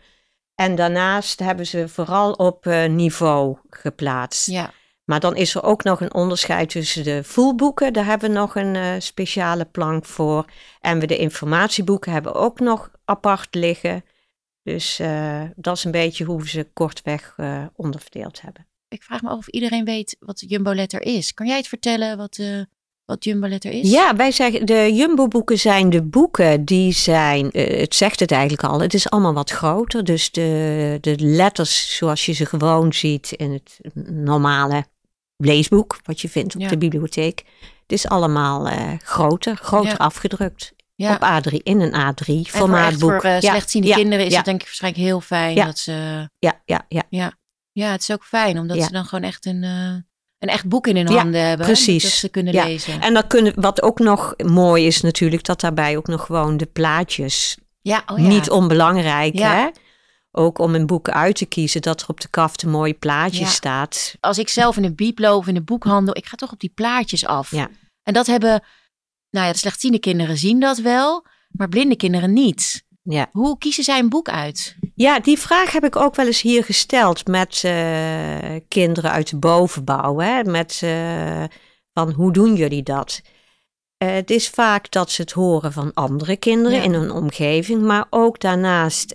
En 0.55 0.75
daarnaast 0.75 1.39
hebben 1.41 1.67
ze 1.67 1.89
vooral 1.89 2.33
op 2.33 2.67
eh, 2.67 2.89
niveau 2.89 3.57
geplaatst. 3.71 4.47
ja. 4.47 4.73
Maar 5.05 5.21
dan 5.21 5.37
is 5.37 5.55
er 5.55 5.63
ook 5.63 5.83
nog 5.85 6.01
een 6.01 6.15
onderscheid 6.15 6.71
tussen 6.71 7.05
de 7.05 7.25
voelboeken. 7.25 7.93
Daar 7.93 8.05
hebben 8.05 8.31
we 8.31 8.37
nog 8.37 8.55
een 8.57 9.03
speciale 9.03 9.65
plank 9.65 10.05
voor. 10.05 10.45
En 10.81 10.99
we 10.99 11.07
de 11.07 11.17
informatieboeken 11.17 12.13
hebben 12.13 12.35
ook 12.35 12.61
nog 12.61 12.91
apart 13.05 13.55
liggen. 13.55 14.05
Dus 14.63 14.99
eh, 14.99 15.43
dat 15.57 15.77
is 15.77 15.85
een 15.85 15.91
beetje 15.91 16.25
hoe 16.25 16.41
we 16.41 16.49
ze 16.49 16.67
kortweg 16.73 17.35
eh, 17.37 17.65
onderverdeeld 17.75 18.41
hebben. 18.41 18.67
Ik 18.89 19.03
vraag 19.03 19.23
me 19.23 19.29
af 19.29 19.39
of 19.39 19.49
iedereen 19.49 19.85
weet 19.85 20.17
wat 20.21 20.45
Jumbo-letter 20.47 21.03
is. 21.03 21.35
Kan 21.35 21.47
jij 21.47 21.57
het 21.57 21.69
vertellen 21.69 22.17
wat, 22.17 22.37
eh 22.39 22.61
wat 23.05 23.25
Jumbo-letter 23.25 23.73
is? 23.73 23.91
Ja, 23.91 24.17
wij 24.17 24.31
zeggen 24.33 24.67
de 24.67 24.91
Jumbo-boeken 24.95 25.59
zijn 25.59 25.91
de 25.91 26.03
boeken 26.03 26.65
die 26.65 26.93
zijn, 26.93 27.49
het 27.53 27.95
zegt 27.95 28.21
het 28.21 28.31
eigenlijk 28.31 28.65
al, 28.65 28.81
het 28.81 28.95
is 28.95 29.11
allemaal 29.11 29.35
wat 29.35 29.51
groter. 29.51 30.05
Dus 30.05 30.31
de, 30.31 30.99
de 31.01 31.15
letters 31.19 31.97
zoals 31.97 32.27
je 32.27 32.33
ze 32.33 32.47
gewoon 32.47 32.93
ziet 32.93 33.33
in 33.33 33.53
het 33.53 33.79
normale 34.11 34.85
leesboek, 35.37 35.99
wat 36.05 36.21
je 36.21 36.29
vindt 36.29 36.55
op 36.55 36.61
Ja. 36.61 36.69
de 36.69 36.79
bibliotheek, 36.79 37.39
het 37.83 37.93
is 37.93 38.09
allemaal 38.09 38.69
groter, 39.03 39.57
groter 39.57 39.91
Ja. 39.91 39.97
afgedrukt. 39.97 40.73
Ja. 41.03 41.15
Op 41.15 41.51
A3, 41.51 41.57
in 41.63 41.81
een 41.81 41.91
A3 41.93 41.95
En 41.97 42.15
voor, 42.25 42.35
echt 42.37 42.51
formaatboek. 42.57 43.11
voor 43.11 43.23
eh, 43.25 43.41
Ja, 43.41 43.51
slechtziende 43.51 43.89
ja, 43.89 43.95
kinderen 43.95 44.25
is 44.25 44.31
ja, 44.31 44.37
het 44.37 44.45
denk 44.45 44.61
ik 44.61 44.67
waarschijnlijk 44.67 45.05
heel 45.05 45.21
fijn 45.21 45.55
Ja. 45.55 45.65
dat 45.65 45.79
ze... 45.79 45.93
Ja, 46.39 46.61
ja, 46.65 46.83
ja. 47.09 47.33
Ja, 47.73 47.91
het 47.91 48.01
is 48.01 48.11
ook 48.11 48.25
fijn 48.25 48.59
omdat 48.59 48.77
Ja. 48.77 48.85
ze 48.85 48.93
dan 48.93 49.05
gewoon 49.05 49.25
echt 49.25 49.47
een, 49.47 49.63
eh, 49.65 49.95
een 50.39 50.49
echt 50.49 50.69
boek 50.69 50.87
in 50.87 50.97
hun 50.97 51.09
Ja, 51.09 51.17
handen 51.21 51.47
hebben. 51.47 51.67
precies. 51.67 52.03
Dat 52.03 52.13
ze 52.13 52.29
kunnen 52.29 52.53
Ja. 52.53 52.65
lezen. 52.65 53.01
En 53.01 53.15
dan 53.15 53.27
kunnen, 53.27 53.53
wat 53.61 53.83
ook 53.83 53.99
nog 53.99 54.35
mooi 54.45 54.87
is 54.87 55.01
natuurlijk, 55.01 55.45
dat 55.45 55.61
daarbij 55.61 55.97
ook 55.97 56.07
nog 56.07 56.27
gewoon 56.27 56.57
de 56.57 56.67
plaatjes 56.67 57.57
ja, 57.81 58.03
oh 58.07 58.19
ja. 58.19 58.27
Niet 58.27 58.51
onbelangrijk, 58.51 59.35
Ja. 59.39 59.55
hè? 59.55 59.69
Ook 60.31 60.59
om 60.59 60.75
een 60.75 60.87
boek 60.87 61.09
uit 61.11 61.37
te 61.37 61.47
kiezen, 61.47 61.83
dat 61.83 62.01
er 62.01 62.09
op 62.09 62.21
de 62.21 62.29
kaft 62.29 62.63
een 62.63 62.71
mooi 62.71 62.95
plaatje 62.95 63.41
Ja. 63.41 63.47
staat. 63.47 64.15
Als 64.21 64.39
ik 64.39 64.49
zelf 64.49 64.77
in 64.77 64.85
een 64.85 64.95
bieplo 64.95 65.37
of 65.37 65.47
in 65.47 65.57
een 65.57 65.65
boekhandel, 65.65 66.17
ik 66.17 66.27
ga 66.27 66.37
toch 66.37 66.53
op 66.53 66.61
die 66.61 66.73
plaatjes 66.75 67.27
af. 67.27 67.51
Ja. 67.51 67.69
En 68.03 68.13
dat 68.13 68.27
hebben, 68.27 68.63
nou 69.33 69.47
ja, 69.47 69.53
de 69.53 69.59
slechtziende 69.59 69.99
kinderen 69.99 70.37
zien 70.39 70.61
dat 70.61 70.79
wel, 70.79 71.27
maar 71.51 71.69
blinde 71.69 71.97
kinderen 71.97 72.33
niet. 72.33 72.85
Ja. 73.03 73.29
Hoe 73.33 73.59
kiezen 73.59 73.85
zij 73.85 73.99
een 73.99 74.09
boek 74.09 74.29
uit? 74.29 74.77
ja, 74.95 75.21
die 75.21 75.39
vraag 75.39 75.73
heb 75.73 75.85
ik 75.85 75.97
ook 75.97 76.15
wel 76.15 76.27
eens 76.27 76.41
hier 76.41 76.65
gesteld 76.65 77.27
met 77.27 77.63
eh, 77.65 78.57
kinderen 78.69 79.11
uit 79.11 79.31
de 79.31 79.39
bovenbouw. 79.39 80.19
Hè? 80.19 80.43
Met 80.45 80.81
eh, 80.83 81.45
van 81.93 82.13
hoe 82.13 82.33
doen 82.33 82.55
jullie 82.55 82.83
dat? 82.83 83.21
Eh, 83.97 84.11
het 84.13 84.31
is 84.31 84.49
vaak 84.49 84.91
dat 84.91 85.11
ze 85.11 85.23
het 85.23 85.31
horen 85.33 85.73
van 85.73 85.95
andere 85.95 86.37
kinderen 86.37 86.79
Ja. 86.79 86.85
in 86.85 86.93
hun 86.93 87.11
omgeving, 87.11 87.83
maar 87.83 88.07
ook 88.11 88.41
daarnaast 88.41 89.15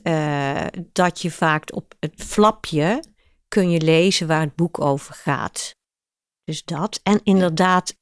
dat 0.91 1.21
je 1.21 1.31
vaak 1.31 1.75
op 1.75 1.93
het 1.99 2.13
flapje 2.17 3.03
kun 3.47 3.69
je 3.69 3.81
lezen 3.81 4.27
waar 4.27 4.41
het 4.41 4.55
boek 4.55 4.79
over 4.81 5.13
gaat. 5.13 5.75
Dus 6.43 6.63
dat. 6.63 6.99
En 7.03 7.19
inderdaad, 7.23 7.95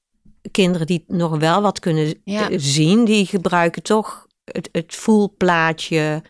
kinderen 0.51 0.87
die 0.87 1.03
nog 1.07 1.37
wel 1.37 1.61
wat 1.61 1.79
kunnen 1.79 2.21
Ja. 2.23 2.49
eh, 2.49 2.57
zien, 2.59 3.05
die 3.05 3.25
gebruiken 3.25 3.83
toch 3.83 4.27
het, 4.43 4.69
het 4.71 4.95
voelplaatje 4.95 6.21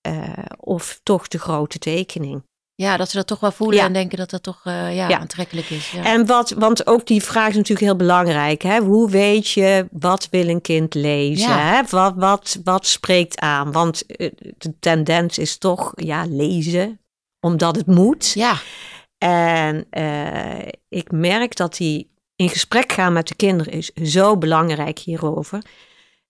eh, 0.00 0.28
of 0.58 1.00
toch 1.02 1.28
de 1.28 1.38
grote 1.38 1.78
tekening. 1.78 2.42
Ja, 2.74 2.96
dat 2.96 3.10
ze 3.10 3.16
dat 3.16 3.26
toch 3.26 3.40
wel 3.40 3.52
voelen 3.52 3.76
Ja. 3.78 3.84
en 3.86 3.92
denken 3.92 4.18
dat 4.18 4.30
dat 4.30 4.42
toch 4.42 4.60
eh, 4.64 4.94
ja, 4.96 5.08
Ja. 5.08 5.18
aantrekkelijk 5.18 5.70
is. 5.70 5.90
Ja. 5.90 6.04
En 6.04 6.26
wat, 6.26 6.50
want 6.50 6.86
ook 6.86 7.06
die 7.06 7.22
vraag 7.22 7.48
is 7.48 7.54
natuurlijk 7.54 7.86
heel 7.86 7.96
belangrijk. 7.96 8.62
Hè? 8.62 8.78
Hoe 8.78 9.10
weet 9.10 9.50
je 9.50 9.88
wat 9.90 10.28
wil 10.30 10.48
een 10.48 10.60
kind 10.60 10.94
lezen? 10.94 11.66
Hè? 11.66 11.82
Wat, 11.90 12.14
wat, 12.16 12.58
wat 12.64 12.86
spreekt 12.86 13.38
aan? 13.40 13.72
Want 13.72 14.04
de 14.58 14.74
tendens 14.80 15.38
is 15.38 15.58
toch 15.58 15.92
ja, 15.94 16.24
lezen, 16.28 17.00
omdat 17.40 17.76
het 17.76 17.86
moet. 17.86 18.30
ja, 18.32 18.56
En 19.18 19.86
ik 20.88 21.10
merk 21.12 21.56
dat 21.56 21.76
die 21.76 22.09
in 22.40 22.48
gesprek 22.48 22.92
gaan 22.92 23.12
met 23.12 23.28
de 23.28 23.34
kinderen 23.34 23.72
is 23.72 23.92
zo 23.92 24.38
belangrijk 24.38 24.98
hierover. 24.98 25.62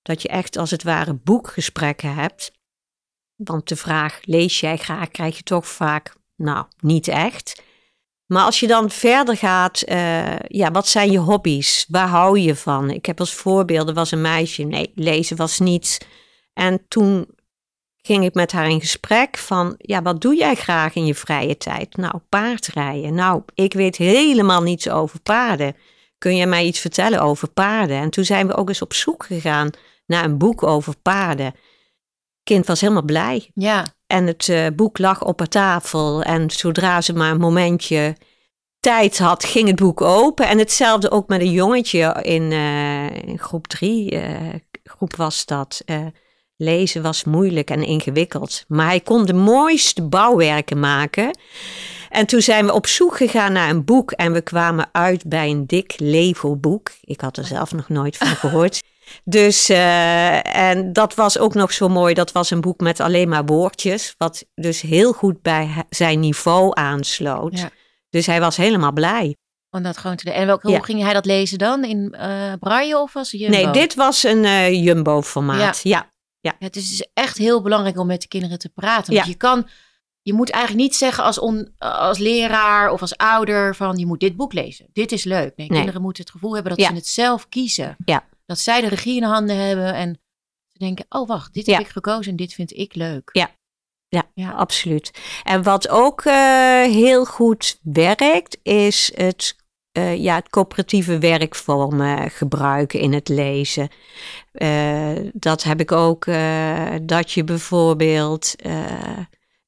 Dat 0.03 0.23
je 0.23 0.29
echt 0.29 0.57
als 0.57 0.71
het 0.71 0.83
ware 0.83 1.15
boekgesprekken 1.15 2.15
hebt. 2.15 2.53
Want 3.37 3.69
de 3.69 3.77
vraag, 3.77 4.21
lees 4.23 4.61
jij 4.61 4.77
graag, 4.77 5.09
krijg 5.09 5.37
je 5.37 5.43
toch 5.43 5.69
vaak, 5.69 6.15
nou, 6.37 6.67
niet 6.81 7.09
echt. 7.09 7.63
Maar 8.27 8.45
als 8.45 8.61
je 8.61 8.67
dan 8.67 8.91
verder 8.91 9.37
gaat, 9.37 9.81
eh, 9.81 10.39
ja, 10.39 10.71
wat 10.71 10.89
zijn 10.89 11.11
je 11.11 11.19
hobby's? 11.19 11.87
Waar 11.89 12.09
hou 12.09 12.39
je 12.39 12.57
van? 12.57 12.91
Ik 12.91 13.07
heb 13.07 13.21
als 13.21 13.35
voorbeeld, 13.35 13.89
er 13.89 13.95
was 13.95 14.11
een 14.11 14.21
meisje, 14.21 14.63
nee, 14.63 14.93
lezen 14.95 15.37
was 15.37 15.59
niets. 15.59 15.99
En 16.53 16.85
toen 16.89 17.27
ging 17.97 18.25
ik 18.25 18.35
met 18.35 18.53
haar 18.53 18.69
in 18.69 18.81
gesprek 18.81 19.37
van, 19.37 19.75
ja, 19.79 20.03
wat 20.03 20.21
doe 20.21 20.37
jij 20.37 20.55
graag 20.55 20.95
in 20.95 21.07
je 21.07 21.15
vrije 21.15 21.57
tijd? 21.57 21.97
Nou, 21.97 22.19
paardrijden. 22.29 23.15
Nou, 23.15 23.43
ik 23.55 23.73
weet 23.73 23.97
helemaal 23.97 24.63
niets 24.63 24.89
over 24.89 25.21
paarden. 25.21 25.77
Kun 26.21 26.37
je 26.37 26.47
mij 26.47 26.65
iets 26.65 26.81
vertellen 26.81 27.21
over 27.21 27.49
paarden? 27.49 27.97
En 27.97 28.11
toen 28.11 28.25
zijn 28.25 28.47
we 28.47 28.57
ook 28.57 28.69
eens 28.69 28.83
op 28.83 28.93
zoek 28.93 29.25
gegaan 29.25 29.71
naar 30.07 30.25
een 30.25 30.39
boek 30.39 30.63
over 30.63 30.95
paarden. 31.03 31.55
kind 32.43 32.67
was 32.67 32.81
helemaal 32.81 33.03
blij. 33.03 33.51
Ja, 33.55 33.87
En 34.07 34.27
het 34.27 34.49
eh, 34.49 34.67
boek 34.77 34.99
lag 34.99 35.25
op 35.25 35.39
haar 35.39 35.49
tafel. 35.49 36.23
En 36.23 36.51
zodra 36.51 37.01
ze 37.01 37.13
maar 37.13 37.31
een 37.31 37.41
momentje 37.41 38.17
tijd 38.81 39.19
had, 39.19 39.45
ging 39.45 39.67
het 39.67 39.77
boek 39.77 40.01
open. 40.01 40.49
En 40.49 40.59
hetzelfde 40.59 41.11
ook 41.11 41.29
met 41.29 41.41
een 41.41 41.51
jongetje 41.51 42.17
in, 42.23 42.53
eh, 42.53 43.29
in 43.29 43.39
groep 43.39 43.67
drie. 43.67 44.11
eh, 44.11 44.55
groep 44.85 45.17
was 45.17 45.47
dat. 45.47 45.85
lezen 46.57 47.03
was 47.03 47.25
moeilijk 47.25 47.71
en 47.71 47.83
ingewikkeld. 47.83 48.65
Maar 48.69 48.87
hij 48.87 49.01
kon 49.01 49.27
de 49.27 49.35
mooiste 49.35 50.03
bouwwerken 50.03 50.81
maken. 50.81 51.39
En 52.11 52.27
toen 52.27 52.41
zijn 52.41 52.67
we 52.67 52.73
op 52.73 52.87
zoek 52.87 53.17
gegaan 53.17 53.53
naar 53.53 53.69
een 53.71 53.85
boek. 53.85 54.11
En 54.13 54.33
we 54.33 54.41
kwamen 54.41 54.89
uit 54.93 55.29
bij 55.29 55.51
een 55.51 55.67
dik 55.67 55.95
Lego-boek. 55.99 56.91
Ik 57.01 57.21
had 57.21 57.37
er 57.37 57.45
zelf 57.45 57.73
nog 57.73 57.89
nooit 57.89 58.17
van 58.17 58.27
gehoord. 58.43 58.81
Dus, 59.25 59.69
eh, 59.69 60.57
en 60.57 60.93
dat 60.93 61.15
was 61.15 61.39
ook 61.39 61.55
nog 61.55 61.73
zo 61.73 61.89
mooi. 61.89 62.15
Dat 62.15 62.33
was 62.33 62.51
een 62.51 62.61
boek 62.61 62.81
met 62.81 63.01
alleen 63.01 63.29
maar 63.29 63.45
woordjes. 63.45 64.15
Wat 64.19 64.45
dus 64.55 64.81
heel 64.81 65.13
goed 65.13 65.43
bij 65.43 65.85
zijn 65.89 66.21
niveau 66.21 66.71
aansloot. 66.75 67.59
Ja. 67.59 67.71
Dus 68.11 68.27
hij 68.27 68.41
was 68.41 68.57
helemaal 68.57 68.93
blij. 68.93 69.37
om 69.71 69.83
dat 69.83 69.97
gewoon 69.97 70.17
te 70.17 70.25
doen. 70.25 70.35
En 70.35 70.47
welke, 70.47 70.69
Ja. 70.69 70.77
hoe 70.77 70.85
ging 70.85 71.03
hij 71.03 71.13
dat 71.13 71.25
lezen 71.25 71.59
dan? 71.59 71.85
In 71.85 72.15
eh 72.19 72.53
braille 72.61 72.99
of 72.99 73.13
was 73.13 73.31
het 73.31 73.41
Jumbo? 73.41 73.57
Nee, 73.57 73.71
dit 73.71 73.95
was 73.95 74.23
een 74.25 74.45
eh, 74.45 74.85
jumbo-formaat. 74.85 75.81
Ja. 75.83 76.11
Ja, 76.41 76.55
het 76.59 76.77
is 76.77 76.89
dus 76.89 77.09
echt 77.15 77.37
heel 77.37 77.63
belangrijk 77.63 77.99
om 77.99 78.07
met 78.07 78.21
de 78.21 78.29
kinderen 78.29 78.59
te 78.59 78.69
praten. 78.69 79.13
Ja. 79.13 79.19
Want 79.19 79.33
je 79.33 79.37
kan, 79.39 79.69
je 80.23 80.33
moet 80.33 80.51
eigenlijk 80.51 80.85
niet 80.85 80.97
zeggen 80.97 81.25
als, 81.25 81.39
on, 81.39 81.73
als 81.79 82.19
leraar 82.19 82.91
of 82.91 83.01
als 83.01 83.17
ouder 83.17 83.77
van 83.77 83.97
je 83.97 84.07
moet 84.07 84.21
dit 84.21 84.37
boek 84.37 84.53
lezen. 84.53 84.87
Dit 84.93 85.13
is 85.13 85.25
leuk. 85.25 85.57
Nee, 85.57 85.69
Nee. 85.69 85.77
kinderen 85.77 86.03
moeten 86.03 86.23
het 86.23 86.33
gevoel 86.33 86.55
hebben 86.55 86.71
dat 86.73 86.81
Ja. 86.81 86.89
ze 86.89 86.95
het 86.95 87.07
zelf 87.07 87.49
kiezen. 87.49 87.97
Ja. 88.05 88.25
Dat 88.47 88.59
zij 88.59 88.81
de 88.81 88.89
regie 88.89 89.15
in 89.15 89.21
de 89.21 89.27
handen 89.27 89.57
hebben 89.57 89.95
en 89.95 90.21
ze 90.69 90.79
denken, 90.79 91.05
oh 91.09 91.29
wacht, 91.29 91.55
dit 91.55 91.67
Ja. 91.67 91.73
heb 91.77 91.83
ik 91.87 91.89
gekozen 91.93 92.31
en 92.31 92.37
dit 92.37 92.53
vind 92.55 92.73
ik 92.77 92.95
leuk. 92.95 93.29
Ja. 93.33 93.51
Ja, 94.09 94.23
Ja. 94.35 94.51
absoluut. 94.51 95.11
En 95.43 95.63
wat 95.63 95.89
ook 95.89 96.21
eh, 96.25 96.35
heel 96.83 97.25
goed 97.25 97.79
werkt, 97.83 98.59
is 98.63 99.13
het, 99.15 99.57
eh, 99.93 100.17
ja, 100.17 100.35
het 100.35 100.49
coöperatieve 100.49 101.19
werkvormen 101.19 102.31
gebruiken 102.31 103.01
in 103.01 103.13
het 103.13 103.29
lezen. 103.29 103.89
Eh, 104.53 105.13
dat 105.33 105.63
heb 105.63 105.81
ik 105.81 105.93
ook, 105.93 106.27
eh, 106.27 106.95
dat 107.03 107.33
je 107.33 107.45
bijvoorbeeld 107.45 108.55
eh, 108.57 109.19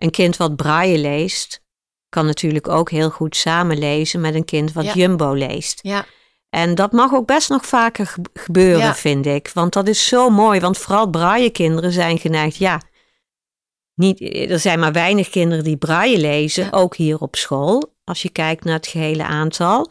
een 0.03 0.11
kind 0.11 0.37
wat 0.37 0.57
braille 0.57 0.99
leest, 0.99 1.61
kan 2.09 2.27
natuurlijk 2.27 2.69
ook 2.69 2.91
heel 2.91 3.11
goed 3.11 3.37
samenlezen 3.37 4.21
met 4.21 4.35
een 4.35 4.45
kind 4.45 4.73
wat 4.73 4.85
Ja. 4.85 4.93
jumbo 4.95 5.33
leest. 5.33 5.79
Ja, 5.83 6.05
En 6.51 6.75
dat 6.75 6.93
mag 6.93 7.13
ook 7.13 7.27
best 7.27 7.49
nog 7.49 7.67
vaker 7.67 8.07
ge- 8.07 8.21
gebeuren, 8.35 8.79
Ja. 8.87 8.95
vind 8.95 9.27
ik. 9.27 9.51
Want 9.55 9.73
dat 9.73 9.89
is 9.89 10.07
zo 10.07 10.31
mooi. 10.31 10.61
Want 10.61 10.79
vooral 10.79 11.07
braille 11.11 11.51
kinderen 11.51 11.93
zijn 11.93 12.19
geneigd, 12.19 12.57
ja. 12.57 12.81
Niet, 13.95 14.21
er 14.51 14.59
zijn 14.59 14.79
maar 14.79 14.93
weinig 14.93 15.29
kinderen 15.29 15.65
die 15.65 15.77
braille 15.77 16.19
lezen, 16.19 16.65
Ja. 16.65 16.71
ook 16.71 16.97
hier 16.97 17.19
op 17.19 17.37
school. 17.37 17.95
Als 18.05 18.23
je 18.23 18.29
kijkt 18.31 18.65
naar 18.65 18.75
het 18.75 18.87
gehele 18.87 19.25
aantal. 19.25 19.91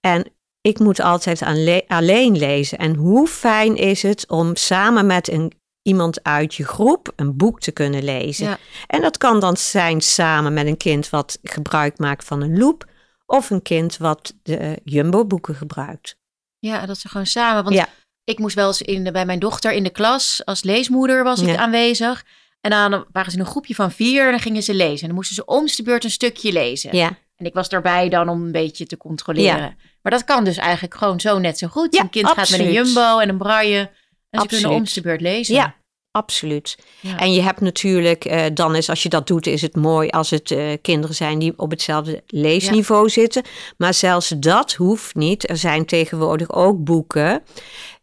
En 0.00 0.30
ik 0.60 0.78
moet 0.78 1.00
altijd 1.00 1.42
aan 1.42 1.82
alleen 1.86 2.36
lezen. 2.36 2.78
En 2.78 2.94
hoe 2.94 3.26
fijn 3.28 3.76
is 3.76 4.02
het 4.02 4.28
om 4.28 4.56
samen 4.56 5.06
met 5.06 5.28
een, 5.30 5.52
iemand 5.86 6.22
uit 6.22 6.54
je 6.54 6.64
groep 6.64 7.12
een 7.16 7.36
boek 7.36 7.60
te 7.60 7.70
kunnen 7.72 8.04
lezen. 8.04 8.46
Ja. 8.46 8.58
En 8.86 9.00
dat 9.00 9.16
kan 9.18 9.40
dan 9.40 9.56
zijn 9.56 10.00
samen 10.00 10.52
met 10.54 10.66
een 10.66 10.76
kind 10.76 11.10
wat 11.10 11.38
gebruik 11.42 11.98
maakt 11.98 12.24
van 12.24 12.42
een 12.42 12.58
loop. 12.58 12.84
Of 13.26 13.50
een 13.50 13.62
kind 13.62 13.96
wat 13.96 14.34
de 14.42 14.80
Jumbo-boeken 14.84 15.54
gebruikt. 15.54 16.16
ja, 16.58 16.86
dat 16.86 16.98
ze 16.98 17.08
gewoon 17.08 17.26
samen. 17.26 17.62
Want 17.64 17.76
Ja. 17.76 17.88
ik 18.24 18.38
moest 18.38 18.54
wel 18.54 18.66
eens 18.66 18.82
in 18.82 19.04
de, 19.04 19.10
bij 19.12 19.26
mijn 19.26 19.38
dochter 19.38 19.72
in 19.72 19.82
de 19.82 19.90
klas, 19.90 20.42
als 20.44 20.62
leesmoeder 20.62 21.24
was 21.24 21.40
ik 21.40 21.48
Ja. 21.48 21.56
aanwezig. 21.56 22.24
En 22.60 22.70
dan 22.70 23.04
waren 23.12 23.30
ze 23.30 23.36
in 23.38 23.42
een 23.44 23.50
groepje 23.50 23.74
van 23.74 23.90
vier 23.92 24.24
en 24.24 24.30
dan 24.30 24.40
gingen 24.40 24.62
ze 24.62 24.74
lezen. 24.74 25.00
En 25.00 25.06
dan 25.06 25.14
moesten 25.14 25.34
ze 25.34 25.44
om 25.44 25.66
de 25.66 25.82
beurt 25.82 26.04
een 26.04 26.10
stukje 26.10 26.52
lezen. 26.52 26.96
Ja, 26.96 27.18
En 27.36 27.46
ik 27.46 27.54
was 27.54 27.68
daarbij 27.68 28.08
dan 28.08 28.28
om 28.28 28.42
een 28.42 28.52
beetje 28.52 28.86
te 28.86 28.96
controleren. 28.96 29.76
Maar 30.02 30.12
dat 30.12 30.24
kan 30.24 30.44
dus 30.44 30.56
eigenlijk 30.56 30.94
gewoon 30.94 31.20
zo 31.20 31.38
net 31.38 31.58
zo 31.58 31.66
goed. 31.66 31.98
Een 31.98 32.10
kind 32.10 32.26
gaat 32.28 32.50
met 32.50 32.60
een 32.60 32.72
jumbo 32.72 33.18
en 33.18 33.28
een 33.28 33.38
braille. 33.38 33.90
En 34.36 34.42
ze 34.42 34.48
kunnen 34.48 34.70
om 34.70 34.84
de 34.94 35.00
beurt 35.00 35.20
lezen. 35.20 35.54
ja 35.54 35.74
absoluut. 36.16 36.78
Ja. 37.00 37.18
En 37.18 37.32
je 37.32 37.40
hebt 37.42 37.60
natuurlijk, 37.60 38.24
eh, 38.24 38.44
dan 38.54 38.74
is 38.74 38.88
als 38.88 39.02
je 39.02 39.08
dat 39.08 39.26
doet, 39.26 39.46
is 39.46 39.62
het 39.62 39.76
mooi 39.76 40.08
als 40.08 40.30
het 40.30 40.50
eh, 40.50 40.72
kinderen 40.82 41.16
zijn 41.16 41.38
die 41.38 41.52
op 41.56 41.70
hetzelfde 41.70 42.22
leesniveau 42.26 43.08
zitten. 43.08 43.42
Maar 43.76 43.94
zelfs 43.94 44.28
dat 44.38 44.72
hoeft 44.72 45.14
niet. 45.14 45.48
Er 45.48 45.56
zijn 45.56 45.84
tegenwoordig 45.84 46.52
ook 46.52 46.84
boeken 46.84 47.42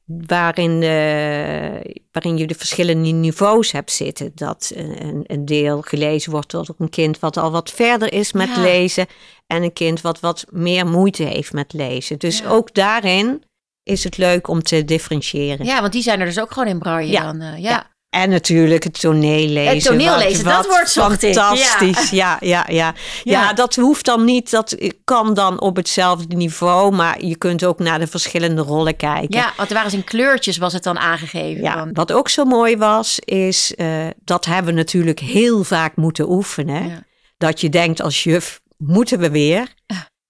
waarin, 0.05 0.71
eh, 0.83 1.93
waarin 2.11 2.37
je 2.37 2.47
de 2.47 2.55
verschillende 2.55 3.09
niveaus 3.09 3.71
hebt 3.71 3.91
zitten. 3.91 4.31
Dat 4.35 4.71
een, 4.75 5.23
een 5.27 5.45
deel 5.45 5.81
gelezen 5.81 6.31
wordt 6.31 6.51
door 6.51 6.75
een 6.77 6.89
kind 6.89 7.19
wat 7.19 7.37
al 7.37 7.51
wat 7.51 7.71
verder 7.71 8.13
is 8.13 8.31
met 8.31 8.49
Ja. 8.55 8.61
lezen. 8.61 9.05
En 9.47 9.63
een 9.63 9.73
kind 9.73 10.01
wat 10.01 10.19
wat 10.19 10.45
meer 10.51 10.87
moeite 10.87 11.23
heeft 11.23 11.53
met 11.53 11.73
lezen. 11.73 12.19
Dus 12.19 12.45
ook 12.45 12.73
daarin 12.73 13.43
is 13.83 14.03
het 14.03 14.17
leuk 14.17 14.47
om 14.47 14.63
te 14.63 14.85
differentiëren. 14.85 15.65
Ja, 15.65 15.81
want 15.81 15.93
die 15.93 16.01
zijn 16.01 16.19
er 16.19 16.25
dus 16.25 16.39
ook 16.39 16.51
gewoon 16.51 16.67
in 16.69 16.79
braille 16.79 17.11
Ja. 17.11 17.23
dan. 17.23 17.41
eh, 17.41 17.57
ja. 17.57 17.69
Ja. 17.69 17.91
En 18.09 18.29
natuurlijk 18.29 18.83
het 18.83 18.99
toneellezen. 18.99 19.73
Het 19.73 19.83
toneellezen, 19.83 20.43
Wat- 20.45 20.53
dat 20.53 20.91
ja. 20.93 21.09
Fantastisch, 21.33 22.09
ja. 22.09 22.37
Ja, 22.41 22.65
ja, 22.65 22.65
ja. 22.69 22.93
Ja. 23.23 23.53
dat 23.53 23.75
hoeft 23.75 24.05
dan 24.05 24.23
niet. 24.25 24.49
Dat 24.51 24.77
kan 25.03 25.33
dan 25.33 25.59
op 25.61 25.75
hetzelfde 25.75 26.35
niveau. 26.35 26.91
Maar 26.95 27.23
je 27.25 27.37
kunt 27.37 27.65
ook 27.65 27.79
naar 27.79 27.99
de 27.99 28.07
verschillende 28.07 28.61
rollen 28.61 28.95
kijken. 28.95 29.37
Ja, 29.39 29.53
want 29.57 29.69
er 29.69 29.75
waren 29.75 29.93
in 29.93 30.03
kleurtjes 30.03 30.57
was 30.57 30.73
het 30.73 30.83
dan 30.83 30.99
aangegeven. 30.99 31.63
Ja, 31.63 31.87
wat 31.93 32.11
ook 32.11 32.29
zo 32.29 32.45
mooi 32.45 32.77
was, 32.77 33.19
is 33.19 33.75
eh, 33.75 34.07
dat 34.23 34.45
hebben 34.45 34.73
we 34.73 34.79
natuurlijk 34.79 35.19
heel 35.19 35.63
vaak 35.63 35.95
moeten 35.95 36.29
oefenen. 36.31 37.05
Dat 37.37 37.61
je 37.61 37.69
denkt 37.69 38.01
als 38.01 38.23
juf, 38.23 38.61
moeten 38.77 39.19
we 39.19 39.29
weer? 39.29 39.67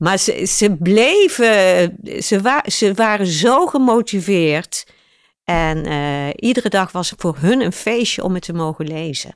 Maar 0.03 0.17
ze, 0.17 0.45
ze 0.45 0.75
bleven, 0.79 1.97
ze, 2.23 2.41
wa 2.41 2.63
ze 2.65 2.93
waren 2.93 3.27
zo 3.27 3.65
gemotiveerd. 3.67 4.85
En 5.43 5.85
eh, 5.85 6.27
iedere 6.35 6.69
dag 6.69 6.91
was 6.91 7.13
voor 7.17 7.37
hun 7.39 7.61
een 7.61 7.71
feestje 7.73 8.23
om 8.23 8.33
het 8.33 8.43
te 8.43 8.53
mogen 8.53 8.87
lezen. 8.87 9.33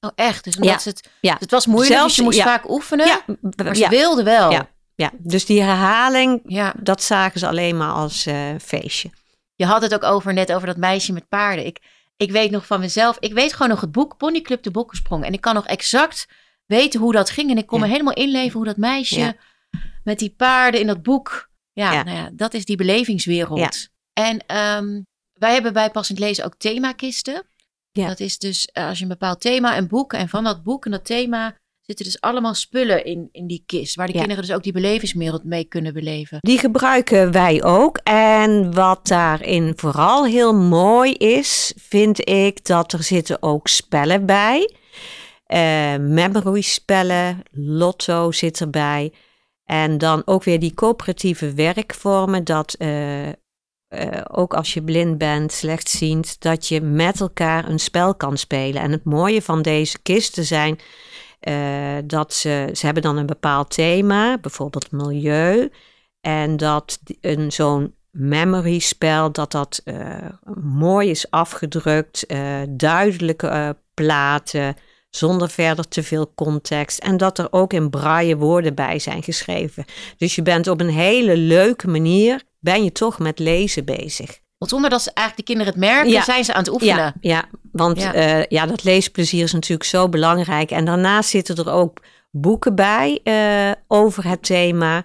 Oh, 0.00 0.10
echt? 0.14 0.44
Dus 0.44 0.56
omdat 0.56 0.84
Ja. 0.84 0.90
het, 0.90 1.08
Ja. 1.20 1.36
het 1.38 1.50
was 1.50 1.66
moeilijk, 1.66 1.92
Zelfs- 1.94 2.06
dus 2.06 2.16
je 2.16 2.22
moest 2.22 2.36
ja. 2.38 2.44
vaak 2.44 2.70
oefenen. 2.70 3.06
Ja, 3.06 3.20
Maar 3.64 3.76
ze 3.76 3.82
ja, 3.82 3.88
wilden 3.88 4.24
wel. 4.24 4.50
Ja. 4.50 4.68
ja, 4.94 5.10
dus 5.18 5.46
die 5.46 5.62
herhaling, 5.62 6.40
ja. 6.46 6.74
dat 6.80 7.02
zagen 7.02 7.40
ze 7.40 7.46
alleen 7.48 7.76
maar 7.76 7.92
als 7.92 8.26
eh, 8.26 8.36
feestje. 8.62 9.10
Je 9.54 9.64
had 9.66 9.82
het 9.82 9.94
ook 9.94 10.04
over 10.04 10.32
net 10.32 10.52
over 10.52 10.66
dat 10.66 10.76
meisje 10.76 11.12
met 11.12 11.28
paarden. 11.28 11.66
Ik, 11.66 11.78
ik 12.16 12.30
weet 12.30 12.50
nog 12.50 12.66
van 12.66 12.80
mezelf, 12.80 13.16
ik 13.20 13.32
weet 13.32 13.52
gewoon 13.52 13.68
nog 13.68 13.80
het 13.80 13.92
boek 13.92 14.16
Ponyclub 14.16 14.62
de 14.62 14.70
Bokkensprong. 14.70 15.24
En 15.24 15.32
ik 15.32 15.40
kan 15.40 15.54
nog 15.54 15.66
exact 15.66 16.26
weten 16.66 17.00
hoe 17.00 17.12
dat 17.12 17.30
ging. 17.30 17.50
En 17.50 17.58
ik 17.58 17.66
kon 17.66 17.78
Ja. 17.78 17.84
me 17.84 17.90
helemaal 17.90 18.14
inleven 18.14 18.52
hoe 18.56 18.64
dat 18.64 18.76
meisje 18.76 19.18
Ja. 19.18 19.34
Met 20.04 20.18
die 20.18 20.34
paarden 20.36 20.80
in 20.80 20.86
dat 20.86 21.02
boek. 21.02 21.50
Ja, 21.72 21.92
Ja. 21.92 22.02
Nou 22.02 22.16
ja 22.16 22.30
dat 22.32 22.54
is 22.54 22.64
die 22.64 22.76
belevingswereld. 22.76 23.88
En 24.12 24.46
ehm, 24.46 25.00
wij 25.32 25.52
hebben 25.52 25.72
bij 25.72 25.90
Passend 25.90 26.18
Lezen 26.18 26.44
ook 26.44 26.54
themakisten. 26.58 27.46
Ja. 27.90 28.06
Dat 28.08 28.20
is 28.20 28.38
dus 28.38 28.66
eh, 28.66 28.86
als 28.88 28.96
je 28.98 29.02
een 29.02 29.08
bepaald 29.10 29.40
thema, 29.40 29.76
een 29.76 29.88
boek. 29.88 30.12
En 30.12 30.28
van 30.28 30.44
dat 30.44 30.62
boek 30.62 30.84
en 30.84 30.90
dat 30.90 31.04
thema 31.04 31.56
zitten 31.80 32.04
dus 32.04 32.20
allemaal 32.20 32.54
spullen 32.54 33.04
in, 33.04 33.28
in 33.32 33.46
die 33.46 33.62
kist. 33.66 33.94
Waar 33.94 34.06
de 34.06 34.12
Ja. 34.12 34.18
kinderen 34.18 34.44
dus 34.44 34.54
ook 34.54 34.62
die 34.62 34.72
belevingswereld 34.72 35.44
mee 35.44 35.64
kunnen 35.64 35.92
beleven. 35.92 36.38
Die 36.40 36.58
gebruiken 36.58 37.32
wij 37.32 37.62
ook. 37.62 37.98
En 38.02 38.74
wat 38.74 39.06
daarin 39.06 39.72
vooral 39.76 40.24
heel 40.26 40.54
mooi 40.54 41.12
is, 41.12 41.72
vind 41.76 42.28
ik 42.28 42.64
dat 42.64 42.92
er 42.92 43.02
zitten 43.02 43.42
ook 43.42 43.68
spellen 43.68 44.26
bij. 44.26 44.74
Eh 45.44 45.96
memory 45.96 46.60
spellen, 46.60 47.42
lotto 47.50 48.32
zit 48.32 48.60
erbij. 48.60 49.12
En 49.64 49.98
dan 49.98 50.22
ook 50.24 50.44
weer 50.44 50.60
die 50.60 50.74
coöperatieve 50.74 51.52
werkvormen, 51.52 52.44
dat 52.44 52.74
eh, 52.74 53.28
eh, 53.28 53.34
ook 54.30 54.54
als 54.54 54.74
je 54.74 54.82
blind 54.82 55.18
bent, 55.18 55.52
slechtziend, 55.52 56.40
dat 56.40 56.68
je 56.68 56.80
met 56.80 57.20
elkaar 57.20 57.68
een 57.68 57.78
spel 57.78 58.14
kan 58.14 58.36
spelen. 58.38 58.82
En 58.82 58.90
het 58.90 59.04
mooie 59.04 59.42
van 59.42 59.62
deze 59.62 60.02
kisten 60.02 60.44
zijn 60.44 60.78
eh, 61.40 61.96
dat 62.04 62.34
ze, 62.34 62.70
ze 62.72 62.84
hebben 62.84 63.02
dan 63.02 63.16
een 63.16 63.26
bepaald 63.26 63.70
thema, 63.70 64.38
bijvoorbeeld 64.38 64.90
milieu. 64.92 65.70
En 66.20 66.56
dat 66.56 67.00
een 67.20 67.52
zo'n 67.52 67.94
memory 68.10 68.78
spel, 68.78 69.32
dat 69.32 69.52
dat 69.52 69.82
mooi 70.62 71.10
is 71.10 71.30
afgedrukt, 71.30 72.26
duidelijke 72.68 73.76
platen, 73.94 74.76
zonder 75.16 75.50
verder 75.50 75.88
te 75.88 76.02
veel 76.02 76.32
context. 76.34 76.98
En 76.98 77.16
dat 77.16 77.38
er 77.38 77.46
ook 77.50 77.72
in 77.72 77.90
braille 77.90 78.36
woorden 78.36 78.74
bij 78.74 78.98
zijn 78.98 79.22
geschreven. 79.22 79.84
Dus 80.16 80.34
je 80.34 80.42
bent 80.42 80.68
op 80.68 80.80
een 80.80 80.88
hele 80.90 81.36
leuke 81.36 81.88
manier, 81.88 82.42
ben 82.60 82.84
je 82.84 82.92
toch 82.92 83.18
met 83.18 83.38
lezen 83.38 83.84
bezig. 83.84 84.38
Want 84.58 84.70
zonder 84.70 84.90
dat 84.90 85.02
ze 85.02 85.10
eigenlijk 85.12 85.48
de 85.48 85.54
kinderen 85.54 85.72
het 85.72 85.90
merken, 85.90 86.10
Ja. 86.10 86.22
zijn 86.22 86.44
ze 86.44 86.52
aan 86.52 86.62
het 86.62 86.72
oefenen. 86.72 86.96
Ja, 86.96 87.14
ja 87.20 87.44
want 87.72 88.00
Ja. 88.00 88.18
ja. 88.18 88.46
ja, 88.48 88.66
dat 88.66 88.84
leesplezier 88.84 89.42
is 89.42 89.52
natuurlijk 89.52 89.88
zo 89.88 90.08
belangrijk. 90.08 90.70
En 90.70 90.84
daarnaast 90.84 91.30
zitten 91.30 91.56
er 91.56 91.70
ook 91.70 92.02
boeken 92.30 92.74
bij 92.74 93.20
eh, 93.22 93.70
over 93.86 94.28
het 94.28 94.42
thema. 94.42 94.96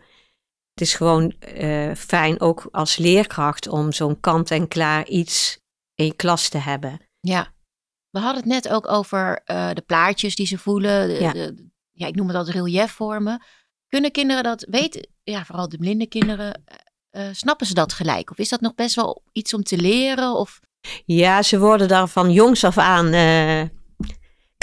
Het 0.74 0.88
is 0.88 0.94
gewoon 0.94 1.34
eh, 1.40 1.92
fijn 1.98 2.40
ook 2.40 2.68
als 2.72 2.98
leerkracht 2.98 3.68
om 3.68 3.92
zo'n 3.92 4.20
kant-en-klaar 4.20 5.08
iets 5.08 5.60
in 5.96 6.06
je 6.06 6.14
klas 6.14 6.50
te 6.50 6.58
hebben. 6.58 7.00
Ja. 7.20 7.48
We 8.10 8.20
hadden 8.20 8.44
het 8.44 8.52
net 8.52 8.70
ook 8.70 8.88
over 8.92 9.42
uh, 9.46 9.70
de 9.74 9.82
plaatjes 9.82 10.36
die 10.36 10.46
ze 10.48 10.58
voelen. 10.58 11.08
De, 11.08 11.14
Ja. 11.22 11.32
de- 11.32 11.68
ja, 11.92 12.08
ik 12.08 12.16
noem 12.16 12.28
het 12.28 12.36
altijd 12.36 12.56
reliefvormen. 12.56 13.44
Kunnen 13.88 14.12
kinderen 14.12 14.44
dat 14.44 14.66
weten? 14.70 15.08
Ja, 15.24 15.46
vooral 15.46 15.70
de 15.70 15.78
blinde 15.78 16.08
kinderen. 16.08 16.62
eh, 16.66 17.28
eh, 17.28 17.34
snappen 17.34 17.68
ze 17.68 17.74
dat 17.74 17.94
gelijk? 17.94 18.32
Of 18.32 18.38
is 18.38 18.50
dat 18.50 18.62
nog 18.62 18.76
best 18.76 18.96
wel 18.96 19.24
iets 19.32 19.54
om 19.54 19.64
te 19.64 19.78
leren? 19.78 20.34
Of 20.36 20.60
Ja, 21.06 21.42
ze 21.42 21.60
worden 21.60 21.88
daar 21.88 22.08
van 22.08 22.32
jongs 22.32 22.64
af 22.64 22.78
aan. 22.78 23.06
eh, 23.14 23.62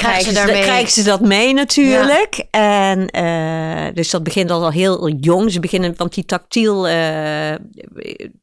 krijgen, 0.02 0.22
ze 0.22 0.28
ze, 0.28 0.34
daarmee- 0.34 0.62
krijgen 0.62 0.90
ze 0.92 1.02
dat 1.02 1.20
mee 1.20 1.52
natuurlijk. 1.54 2.44
En 2.50 3.08
eh, 3.10 3.94
dus 3.94 4.10
dat 4.10 4.22
begint 4.22 4.50
al 4.50 4.70
heel 4.70 5.08
jong. 5.08 5.52
Ze 5.52 5.60
beginnen, 5.60 5.94
want 5.96 6.14
die 6.14 6.24
tactiel, 6.24 6.88
eh, 6.88 7.54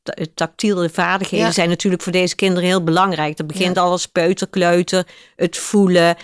ta- 0.03 0.25
tactiele 0.35 0.89
vaardigheden 0.89 1.45
Ja. 1.45 1.51
zijn 1.51 1.69
natuurlijk 1.69 2.03
voor 2.03 2.11
deze 2.11 2.35
kinderen 2.35 2.63
heel 2.69 2.83
belangrijk. 2.83 3.37
Dat 3.37 3.47
begint 3.47 3.75
Ja. 3.75 3.81
al 3.81 3.91
als 3.91 4.07
peuterkleuter, 4.07 5.07
het 5.35 5.57
voelen. 5.57 6.15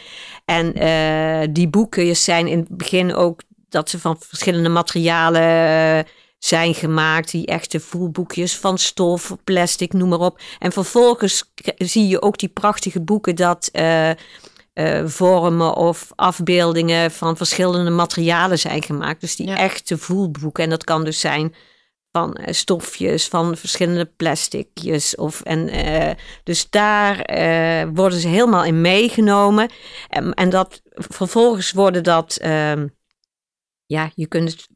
En 0.45 0.73
eh, 0.73 1.47
die 1.49 1.67
boeken 1.67 2.15
zijn 2.15 2.47
in 2.47 2.59
het 2.59 2.77
begin 2.77 3.15
ook 3.15 3.41
dat 3.69 3.89
ze 3.89 3.99
van 3.99 4.15
verschillende 4.19 4.69
materialen 4.69 6.05
zijn 6.39 6.73
gemaakt. 6.75 7.31
Die 7.31 7.45
echte 7.45 7.79
voelboekjes 7.79 8.55
van 8.57 8.77
stof, 8.77 9.35
plastic, 9.43 9.93
noem 9.93 10.09
maar 10.09 10.19
op. 10.19 10.39
En 10.59 10.71
vervolgens 10.71 11.51
zie 11.77 12.07
je 12.07 12.21
ook 12.21 12.37
die 12.37 12.49
prachtige 12.49 13.01
boeken 13.01 13.35
dat 13.35 13.69
eh, 14.79 15.05
vormen 15.05 15.75
of 15.75 16.11
afbeeldingen 16.15 17.11
van 17.11 17.37
verschillende 17.37 17.89
materialen 17.89 18.59
zijn 18.59 18.83
gemaakt. 18.83 19.21
Dus 19.21 19.35
die 19.35 19.47
Ja. 19.47 19.57
echte 19.57 19.97
voelboeken. 19.97 20.63
En 20.63 20.69
dat 20.69 20.83
kan 20.83 21.03
dus 21.03 21.19
zijn 21.19 21.55
van 22.11 22.33
eh, 22.33 22.53
stofjes, 22.53 23.27
van 23.27 23.57
verschillende 23.57 24.05
plasticjes. 24.05 25.15
Of, 25.15 25.41
en, 25.41 25.67
eh, 25.69 26.15
dus 26.43 26.69
daar 26.69 27.15
worden 27.93 28.19
ze 28.19 28.27
helemaal 28.27 28.63
in 28.63 28.81
meegenomen. 28.81 29.71
En, 30.07 30.33
en 30.33 30.49
dat, 30.49 30.81
vervolgens 30.93 31.71
worden 31.71 32.03
dat, 32.03 32.35
ehm, 32.35 32.87
ja, 33.85 34.11
je 34.15 34.27
kunt 34.27 34.51
het, 34.51 34.67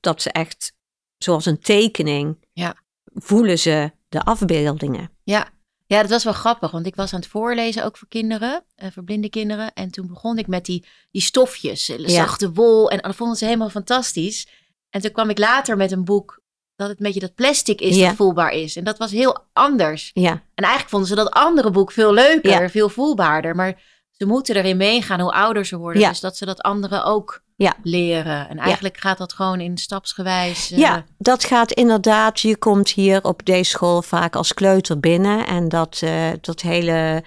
dat 0.00 0.22
ze 0.22 0.30
echt, 0.30 0.72
zoals 1.18 1.46
een 1.46 1.60
tekening, 1.60 2.46
Ja. 2.52 2.74
voelen 3.14 3.58
ze 3.58 3.90
de 4.08 4.20
afbeeldingen. 4.22 5.10
ja. 5.24 5.54
Ja, 5.86 6.00
dat 6.00 6.10
was 6.10 6.24
wel 6.24 6.32
grappig, 6.32 6.70
want 6.70 6.86
ik 6.86 6.94
was 6.94 7.12
aan 7.12 7.20
het 7.20 7.28
voorlezen 7.28 7.84
ook 7.84 7.96
voor 7.96 8.08
kinderen, 8.08 8.64
eh, 8.74 8.88
voor 8.92 9.04
blinde 9.04 9.28
kinderen. 9.28 9.72
En 9.72 9.90
toen 9.90 10.06
begon 10.06 10.38
ik 10.38 10.46
met 10.46 10.64
die, 10.64 10.86
die 11.10 11.22
stofjes, 11.22 11.88
eh, 11.88 12.08
zachte 12.08 12.52
wol. 12.52 12.90
En 12.90 12.98
dat 12.98 13.14
vonden 13.16 13.36
ze 13.36 13.44
helemaal 13.44 13.70
fantastisch. 13.70 14.46
En 14.90 15.00
toen 15.00 15.10
kwam 15.12 15.30
ik 15.30 15.38
later 15.38 15.76
met 15.76 15.92
een 15.92 16.04
boek 16.04 16.40
dat 16.76 16.88
het 16.88 16.98
een 16.98 17.04
beetje 17.04 17.20
dat 17.20 17.34
plastic 17.34 17.80
is 17.80 17.96
Ja. 17.96 18.06
dat 18.06 18.16
voelbaar 18.16 18.52
is. 18.52 18.76
En 18.76 18.84
dat 18.84 18.98
was 18.98 19.10
heel 19.10 19.38
anders. 19.52 20.10
Ja, 20.14 20.30
En 20.30 20.64
eigenlijk 20.64 20.88
vonden 20.90 21.08
ze 21.08 21.14
dat 21.14 21.30
andere 21.30 21.70
boek 21.70 21.92
veel 21.92 22.12
leuker, 22.12 22.62
Ja. 22.62 22.68
veel 22.68 22.88
voelbaarder. 22.88 23.54
Maar 23.54 23.82
ze 24.10 24.26
moeten 24.26 24.56
erin 24.56 24.76
meegaan 24.76 25.20
hoe 25.20 25.32
ouder 25.32 25.66
ze 25.66 25.76
worden. 25.76 26.08
Dus 26.08 26.20
dat 26.20 26.36
ze 26.36 26.44
dat 26.44 26.60
andere 26.60 27.02
ook 27.02 27.42
Ja. 27.58 27.74
leren. 27.82 28.48
En 28.48 28.58
eigenlijk 28.58 28.96
gaat 28.98 29.18
dat 29.18 29.32
gewoon 29.32 29.60
in 29.60 29.76
stapsgewijs. 29.78 30.68
Ja, 30.68 31.04
dat 31.18 31.44
gaat 31.44 31.72
inderdaad. 31.72 32.40
Je 32.40 32.56
komt 32.56 32.90
hier 32.90 33.22
op 33.24 33.44
deze 33.44 33.70
school 33.70 34.02
vaak 34.02 34.36
als 34.36 34.54
kleuter 34.54 35.00
binnen. 35.00 35.46
En 35.46 35.68
dat, 35.68 36.00
eh, 36.04 36.28
dat 36.40 36.60
hele. 36.60 37.22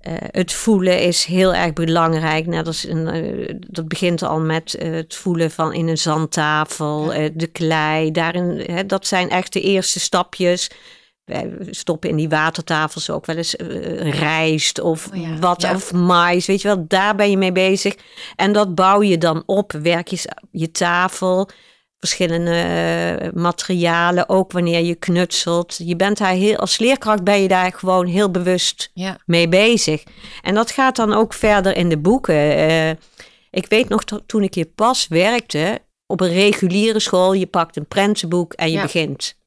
eh, 0.00 0.12
het 0.18 0.52
voelen 0.52 1.00
is 1.02 1.24
heel 1.24 1.54
erg 1.54 1.72
belangrijk. 1.72 2.46
Net 2.46 2.66
als 2.66 2.86
een, 2.86 3.06
eh, 3.08 3.54
dat 3.68 3.88
begint 3.88 4.22
al 4.22 4.40
met 4.40 4.76
het 4.78 5.14
voelen 5.14 5.50
van 5.50 5.72
in 5.72 5.88
een 5.88 5.98
zandtafel, 5.98 7.12
Ja. 7.12 7.28
de 7.34 7.46
klei. 7.46 8.10
Daarin, 8.10 8.64
hè, 8.66 8.86
dat 8.86 9.06
zijn 9.06 9.30
echt 9.30 9.52
de 9.52 9.60
eerste 9.60 10.00
stapjes. 10.00 10.70
Wij 11.24 11.52
stoppen 11.70 12.10
in 12.10 12.16
die 12.16 12.28
watertafels 12.28 13.10
ook 13.10 13.26
wel 13.26 13.36
eens 13.36 13.56
eh, 13.56 14.10
rijst 14.18 14.80
of 14.80 15.08
Oh 15.14 15.20
ja, 15.20 15.38
wat, 15.38 15.62
ja. 15.62 15.74
of 15.74 15.92
mais, 15.92 16.46
weet 16.46 16.62
je 16.62 16.68
wel. 16.68 16.84
Daar 16.88 17.14
ben 17.14 17.30
je 17.30 17.36
mee 17.36 17.52
bezig. 17.52 17.94
En 18.36 18.52
dat 18.52 18.74
bouw 18.74 19.02
je 19.02 19.18
dan 19.18 19.42
op. 19.46 19.72
Werk 19.72 20.08
je, 20.08 20.18
je 20.50 20.70
tafel, 20.70 21.48
verschillende 21.98 22.50
eh, 22.54 23.28
materialen, 23.32 24.28
ook 24.28 24.52
wanneer 24.52 24.80
je 24.80 24.94
knutselt. 24.94 25.78
Je 25.84 25.96
bent 25.96 26.18
daar 26.18 26.32
heel, 26.32 26.56
als 26.56 26.78
leerkracht 26.78 27.24
ben 27.24 27.42
je 27.42 27.48
daar 27.48 27.72
gewoon 27.72 28.06
heel 28.06 28.30
bewust 28.30 28.90
ja, 28.94 29.16
mee 29.26 29.48
bezig. 29.48 30.02
En 30.42 30.54
dat 30.54 30.70
gaat 30.70 30.96
dan 30.96 31.12
ook 31.14 31.34
verder 31.34 31.76
in 31.76 31.88
de 31.88 31.98
boeken. 31.98 32.56
Eh, 32.56 32.90
ik 33.50 33.66
weet 33.68 33.88
nog 33.88 34.04
to- 34.04 34.20
toen 34.26 34.42
ik 34.42 34.54
hier 34.54 34.66
pas 34.74 35.08
werkte, 35.08 35.78
op 36.06 36.20
een 36.20 36.32
reguliere 36.32 37.00
school, 37.00 37.32
je 37.32 37.46
pakt 37.46 37.76
een 37.76 37.86
prentenboek 37.86 38.52
en 38.52 38.70
je 38.70 38.80
begint. 38.82 39.40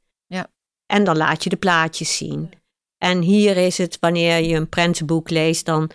Ja. 0.88 0.96
En 0.96 1.04
dan 1.04 1.18
laat 1.18 1.44
je 1.44 1.50
de 1.50 1.56
plaatjes 1.56 2.18
zien. 2.18 2.52
En 2.98 3.22
hier 3.22 3.58
is 3.58 3.78
het, 3.78 3.98
wanneer 4.00 4.44
je 4.44 4.56
een 4.56 4.70
prentenboek 4.70 5.30
leest, 5.30 5.66
dan 5.66 5.92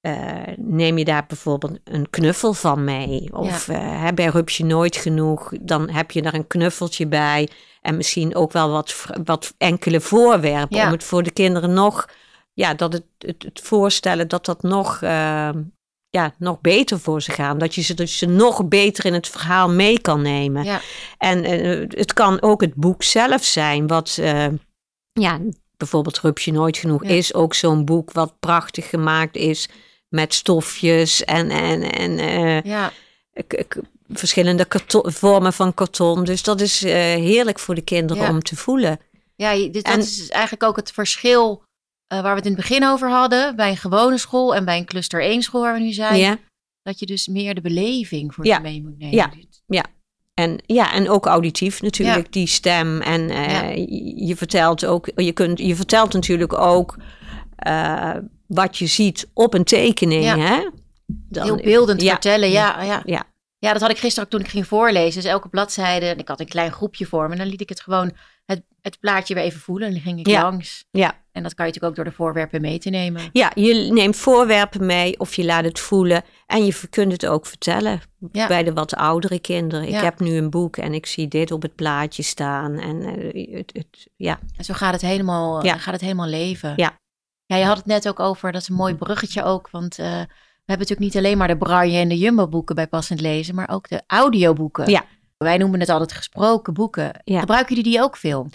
eh, 0.00 0.42
neem 0.56 0.98
je 0.98 1.04
daar 1.04 1.24
bijvoorbeeld 1.26 1.78
een 1.84 2.10
knuffel 2.10 2.52
van 2.52 2.84
mee. 2.84 3.28
Of 3.32 3.68
eh, 3.68 4.02
hè, 4.02 4.12
bij 4.12 4.26
Rupsje 4.26 4.64
Nooit 4.64 4.96
Genoeg, 4.96 5.52
dan 5.60 5.90
heb 5.90 6.10
je 6.10 6.22
daar 6.22 6.34
een 6.34 6.46
knuffeltje 6.46 7.06
bij. 7.06 7.48
En 7.80 7.96
misschien 7.96 8.34
ook 8.34 8.52
wel 8.52 8.70
wat, 8.70 9.06
wat 9.24 9.54
enkele 9.58 10.00
voorwerpen. 10.00 10.76
Ja. 10.76 10.86
Om 10.86 10.92
het 10.92 11.04
voor 11.04 11.22
de 11.22 11.30
kinderen 11.30 11.72
nog, 11.72 12.08
ja, 12.52 12.74
dat 12.74 12.92
het, 12.92 13.04
het, 13.18 13.42
het 13.42 13.60
voorstellen 13.60 14.28
dat 14.28 14.44
dat 14.44 14.62
nog, 14.62 15.02
eh, 15.02 15.50
ja, 16.10 16.34
nog 16.38 16.60
beter 16.60 17.00
voor 17.00 17.22
ze 17.22 17.32
gaan. 17.32 17.58
Dat 17.58 17.74
je 17.74 17.80
ze, 17.82 17.94
dus 17.94 18.18
ze 18.18 18.26
nog 18.26 18.68
beter 18.68 19.04
in 19.04 19.12
het 19.12 19.28
verhaal 19.28 19.68
mee 19.70 20.00
kan 20.00 20.22
nemen. 20.22 20.64
ja, 20.64 20.80
En 21.18 21.44
eh, 21.44 21.86
het 21.88 22.12
kan 22.12 22.42
ook 22.42 22.60
het 22.60 22.74
boek 22.74 23.02
zelf 23.02 23.44
zijn, 23.44 23.86
wat, 23.86 24.16
eh, 24.20 24.46
ja, 25.12 25.40
bijvoorbeeld 25.76 26.20
Rupsje 26.20 26.50
Nooit 26.50 26.76
Genoeg 26.76 27.02
Ja. 27.04 27.08
is 27.10 27.34
ook 27.34 27.54
zo'n 27.54 27.84
boek 27.84 28.12
wat 28.12 28.34
prachtig 28.40 28.88
gemaakt 28.88 29.36
is 29.36 29.68
met 30.08 30.34
stofjes 30.34 31.24
en, 31.24 31.50
en, 31.50 31.82
en 31.92 32.18
eh, 32.18 32.62
ja. 32.62 32.92
verschillende 34.08 34.64
karton, 34.64 35.12
vormen 35.12 35.52
van 35.52 35.74
karton. 35.74 36.24
Dus 36.24 36.42
dat 36.42 36.60
is 36.60 36.80
heerlijk 36.80 37.58
voor 37.58 37.74
de 37.74 37.80
kinderen 37.84 38.28
om 38.28 38.42
te 38.42 38.56
voelen. 38.56 39.00
Ja, 39.36 39.52
dit, 39.54 39.72
dat 39.74 39.84
En- 39.84 39.98
is 40.00 40.28
eigenlijk 40.28 40.62
ook 40.62 40.76
het 40.76 40.92
verschil 40.92 41.62
waar 42.18 42.22
we 42.22 42.28
het 42.28 42.46
in 42.46 42.52
het 42.52 42.60
begin 42.60 42.84
over 42.86 43.10
hadden. 43.10 43.56
Bij 43.56 43.70
een 43.70 43.76
gewone 43.76 44.18
school 44.18 44.54
en 44.54 44.64
bij 44.64 44.78
een 44.78 44.84
cluster 44.84 45.22
1 45.22 45.42
school 45.42 45.60
waar 45.60 45.74
we 45.74 45.80
nu 45.80 45.92
zijn. 45.92 46.18
Ja. 46.18 46.36
Dat 46.82 46.98
je 46.98 47.06
dus 47.06 47.26
meer 47.26 47.54
de 47.54 47.60
beleving 47.60 48.34
voor 48.34 48.46
Ja. 48.46 48.56
ze 48.56 48.62
mee 48.62 48.82
moet 48.82 48.98
nemen. 48.98 49.32
Ja. 49.66 49.84
En, 50.34 50.62
ja, 50.66 50.92
en 50.92 51.08
ook 51.08 51.26
auditief 51.26 51.82
natuurlijk, 51.82 52.24
Ja. 52.24 52.30
die 52.30 52.46
stem. 52.46 53.00
En 53.00 53.30
eh, 53.30 53.50
Ja. 53.50 53.68
je, 53.68 54.26
je 54.26 54.36
vertelt 54.36 54.84
ook, 54.86 55.08
je, 55.14 55.32
kunt, 55.32 55.58
je 55.58 55.76
vertelt 55.76 56.12
natuurlijk 56.12 56.58
ook 56.58 56.96
eh, 57.56 58.14
wat 58.46 58.78
je 58.78 58.86
ziet 58.86 59.30
op 59.34 59.54
een 59.54 59.64
tekening. 59.64 60.24
Ja. 60.24 60.38
Hè? 60.38 60.68
Dan- 61.06 61.44
Heel 61.44 61.56
beeldend 61.56 62.02
ja. 62.02 62.10
vertellen, 62.10 62.50
ja, 62.50 62.82
ja. 62.82 63.02
Ja. 63.04 63.24
Ja, 63.58 63.72
dat 63.72 63.80
had 63.80 63.90
ik 63.90 63.98
gisteren 63.98 64.24
ook 64.24 64.30
toen 64.30 64.40
ik 64.40 64.48
ging 64.48 64.66
voorlezen. 64.66 65.22
Dus 65.22 65.30
elke 65.30 65.48
bladzijde, 65.48 66.06
en 66.06 66.18
ik 66.18 66.28
had 66.28 66.40
een 66.40 66.48
klein 66.48 66.72
groepje 66.72 67.06
voor 67.06 67.26
me. 67.26 67.32
En 67.32 67.38
dan 67.38 67.46
liet 67.48 67.60
ik 67.60 67.68
het 67.68 67.80
gewoon, 67.80 68.12
het, 68.44 68.62
het 68.80 69.00
plaatje 69.00 69.34
weer 69.34 69.42
even 69.42 69.60
voelen. 69.60 69.86
En 69.88 69.92
dan 69.94 70.02
ging 70.02 70.18
ik 70.18 70.26
Ja. 70.26 70.42
langs. 70.42 70.84
Ja. 70.90 71.18
En 71.32 71.42
dat 71.42 71.54
kan 71.54 71.66
je 71.66 71.72
natuurlijk 71.72 71.98
ook 71.98 72.04
door 72.04 72.12
de 72.12 72.18
voorwerpen 72.22 72.60
mee 72.60 72.78
te 72.78 72.90
nemen. 72.90 73.22
Ja, 73.32 73.50
je 73.54 73.74
neemt 73.92 74.16
voorwerpen 74.16 74.86
mee 74.86 75.18
of 75.20 75.34
je 75.34 75.44
laat 75.44 75.64
het 75.64 75.78
voelen. 75.80 76.22
En 76.46 76.64
je 76.64 76.80
kunt 76.90 77.12
het 77.12 77.26
ook 77.26 77.46
vertellen 77.46 78.00
Ja. 78.32 78.46
bij 78.46 78.62
de 78.62 78.72
wat 78.72 78.94
oudere 78.94 79.38
kinderen. 79.38 79.84
Ik 79.86 79.90
Ja. 79.94 80.02
heb 80.02 80.20
nu 80.20 80.36
een 80.36 80.50
boek 80.50 80.76
en 80.76 80.94
ik 80.94 81.06
zie 81.06 81.28
dit 81.28 81.52
op 81.52 81.62
het 81.62 81.74
plaatje 81.74 82.22
staan. 82.22 82.78
En 82.78 83.02
eh, 83.02 83.56
het, 83.56 83.70
het, 83.72 84.08
ja, 84.16 84.38
En 84.56 84.64
zo 84.64 84.74
gaat 84.74 84.92
het 84.92 85.02
helemaal, 85.02 85.64
Ja. 85.64 85.76
gaat 85.76 85.92
het 85.92 86.02
helemaal 86.02 86.28
leven. 86.28 86.72
Ja. 86.76 86.98
Ja, 87.46 87.56
je 87.56 87.64
had 87.64 87.76
het 87.76 87.86
net 87.86 88.08
ook 88.08 88.20
over, 88.20 88.52
dat 88.52 88.60
is 88.60 88.68
een 88.68 88.74
mooi 88.74 88.94
bruggetje 88.94 89.42
ook. 89.42 89.70
Want 89.70 89.98
eh, 89.98 90.06
we 90.06 90.76
hebben 90.76 90.88
natuurlijk 90.88 91.00
niet 91.00 91.16
alleen 91.16 91.38
maar 91.38 91.48
de 91.48 91.56
braille 91.56 91.98
en 91.98 92.08
de 92.08 92.18
jumbo 92.18 92.48
boeken 92.48 92.74
bij 92.74 92.86
passend 92.86 93.20
lezen. 93.20 93.54
Maar 93.54 93.68
ook 93.70 93.88
de 93.88 94.02
audioboeken. 94.06 94.90
Ja. 94.90 95.04
Wij 95.44 95.56
noemen 95.56 95.80
het 95.80 95.88
altijd 95.88 96.12
gesproken 96.12 96.74
boeken. 96.74 97.20
Ja. 97.24 97.40
Gebruiken 97.40 97.74
jullie 97.76 97.90
die 97.92 98.02
ook 98.02 98.16
veel? 98.16 98.48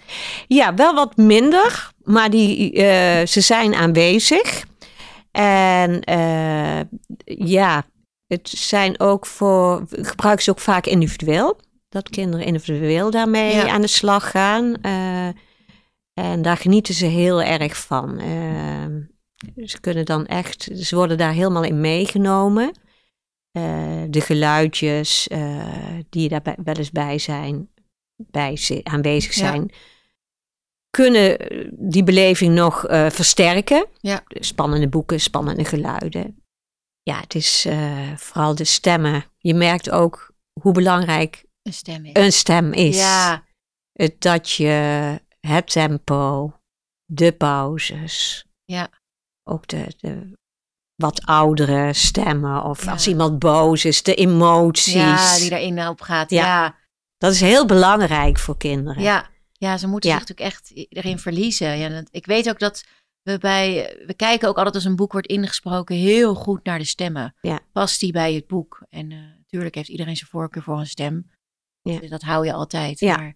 ja 0.47 0.73
wel 0.73 0.93
wat 0.93 1.17
minder, 1.17 1.91
maar 2.03 2.29
die, 2.29 2.71
eh, 2.71 3.25
ze 3.27 3.41
zijn 3.41 3.73
aanwezig. 3.75 4.65
En 5.31 6.01
eh, 6.01 6.79
ja, 7.25 7.85
het 8.27 8.49
zijn 8.49 8.99
ook 8.99 9.25
voor, 9.25 9.85
gebruik 9.89 10.41
ze 10.41 10.49
ook 10.51 10.59
vaak 10.59 10.85
individueel. 10.85 11.59
Dat 11.89 12.09
kinderen 12.09 12.45
individueel 12.45 13.11
daarmee 13.11 13.55
Ja. 13.55 13.69
aan 13.69 13.81
de 13.81 13.87
slag 13.87 14.31
gaan. 14.31 14.75
Eh, 14.81 15.27
en 16.13 16.41
daar 16.41 16.57
genieten 16.57 16.93
ze 16.93 17.05
heel 17.05 17.41
erg 17.41 17.77
van. 17.77 18.19
Ze 19.65 19.79
kunnen 19.79 20.05
dan 20.05 20.25
echt, 20.25 20.69
ze 20.75 20.95
worden 20.95 21.17
daar 21.17 21.33
helemaal 21.33 21.63
in 21.63 21.81
meegenomen. 21.81 22.71
Eh, 23.55 24.03
de 24.09 24.21
geluidjes 24.21 25.27
eh, 25.27 25.97
die 26.09 26.29
daar 26.29 26.41
bij- 26.41 26.57
wel 26.63 26.75
eens 26.75 26.91
bij 26.91 27.19
zijn, 27.19 27.69
bij 28.15 28.57
zi- 28.57 28.79
aanwezig 28.83 29.33
Ja. 29.33 29.39
zijn, 29.47 29.71
kunnen 30.89 31.39
eh, 31.39 31.69
die 31.71 32.03
beleving 32.03 32.53
nog 32.55 32.79
versterken. 32.89 33.87
Ja. 33.99 34.23
Spannende 34.27 34.87
boeken, 34.89 35.19
spannende 35.19 35.65
geluiden. 35.65 36.43
Ja, 37.01 37.19
het 37.19 37.35
is 37.35 37.67
vooral 38.15 38.55
de 38.55 38.63
stemmen. 38.63 39.25
Je 39.37 39.53
merkt 39.53 39.89
ook 39.89 40.33
hoe 40.61 40.71
belangrijk 40.73 41.45
Een 41.61 41.73
stem 41.73 42.05
is. 42.05 42.11
een 42.13 42.31
stem 42.31 42.73
is. 42.73 42.97
Ja, 42.97 43.45
Het 43.91 44.21
dat 44.21 44.49
je, 44.51 45.19
het 45.39 45.71
tempo, 45.71 46.53
de 47.05 47.31
pauzes. 47.31 48.45
Ja. 48.65 48.89
Ook 49.49 49.67
de, 49.67 49.85
de 49.97 50.37
wat 50.95 51.21
oudere 51.25 51.93
stemmen. 51.93 52.63
Of 52.63 52.85
Ja. 52.85 52.91
als 52.91 53.07
iemand 53.07 53.39
boos 53.39 53.85
is, 53.85 54.03
de 54.03 54.15
emoties. 54.15 54.93
Ja, 54.93 55.37
die 55.37 55.49
daarin 55.49 55.87
op 55.87 56.01
gaat. 56.01 56.29
Ja. 56.29 56.45
Ja, 56.45 56.75
Dat 57.17 57.31
is 57.31 57.41
heel 57.41 57.65
belangrijk 57.65 58.39
voor 58.39 58.57
kinderen. 58.57 59.03
ja. 59.03 59.29
ja. 59.51 59.77
ze 59.77 59.87
moeten 59.87 60.09
Ja. 60.09 60.17
zich 60.19 60.27
natuurlijk 60.27 60.55
echt 60.55 60.87
erin 60.89 61.19
verliezen. 61.19 61.77
Ja, 61.77 61.89
dat- 61.89 62.07
ik 62.11 62.25
weet 62.25 62.49
ook 62.49 62.59
dat 62.59 62.83
we 63.21 63.37
bij... 63.37 63.95
We 64.07 64.13
kijken 64.13 64.47
ook 64.49 64.57
altijd 64.57 64.75
als 64.75 64.83
een 64.85 64.95
boek 64.95 65.11
wordt 65.11 65.27
ingesproken 65.27 65.95
heel 65.95 66.35
goed 66.35 66.63
naar 66.63 66.77
de 66.79 66.85
stemmen. 66.85 67.35
Past 67.71 67.99
die 67.99 68.11
bij 68.11 68.33
het 68.33 68.47
boek? 68.47 68.85
En 68.89 69.11
eh, 69.11 69.17
natuurlijk 69.37 69.75
heeft 69.75 69.89
iedereen 69.89 70.15
zijn 70.15 70.29
voorkeur 70.29 70.63
voor 70.63 70.79
een 70.79 70.85
stem. 70.87 71.31
Ja. 71.81 71.99
Dus 71.99 72.09
dat 72.09 72.21
hou 72.21 72.45
je 72.45 72.53
altijd. 72.53 72.99
Ja. 72.99 73.15
Maar, 73.17 73.35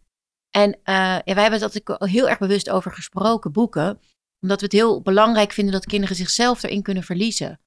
en 0.49 0.73
eh, 0.83 0.93
wij 1.33 1.43
hebben 1.43 1.51
het 1.61 1.61
altijd 1.61 2.11
heel 2.11 2.29
erg 2.29 2.37
bewust 2.37 2.69
over 2.69 2.91
gesproken 2.91 3.51
boeken. 3.51 3.99
Omdat 4.41 4.59
we 4.59 4.65
het 4.65 4.75
heel 4.75 5.01
belangrijk 5.01 5.51
vinden 5.51 5.73
dat 5.73 5.85
kinderen 5.85 6.15
zichzelf 6.15 6.63
erin 6.63 6.81
kunnen 6.81 7.03
verliezen. 7.03 7.59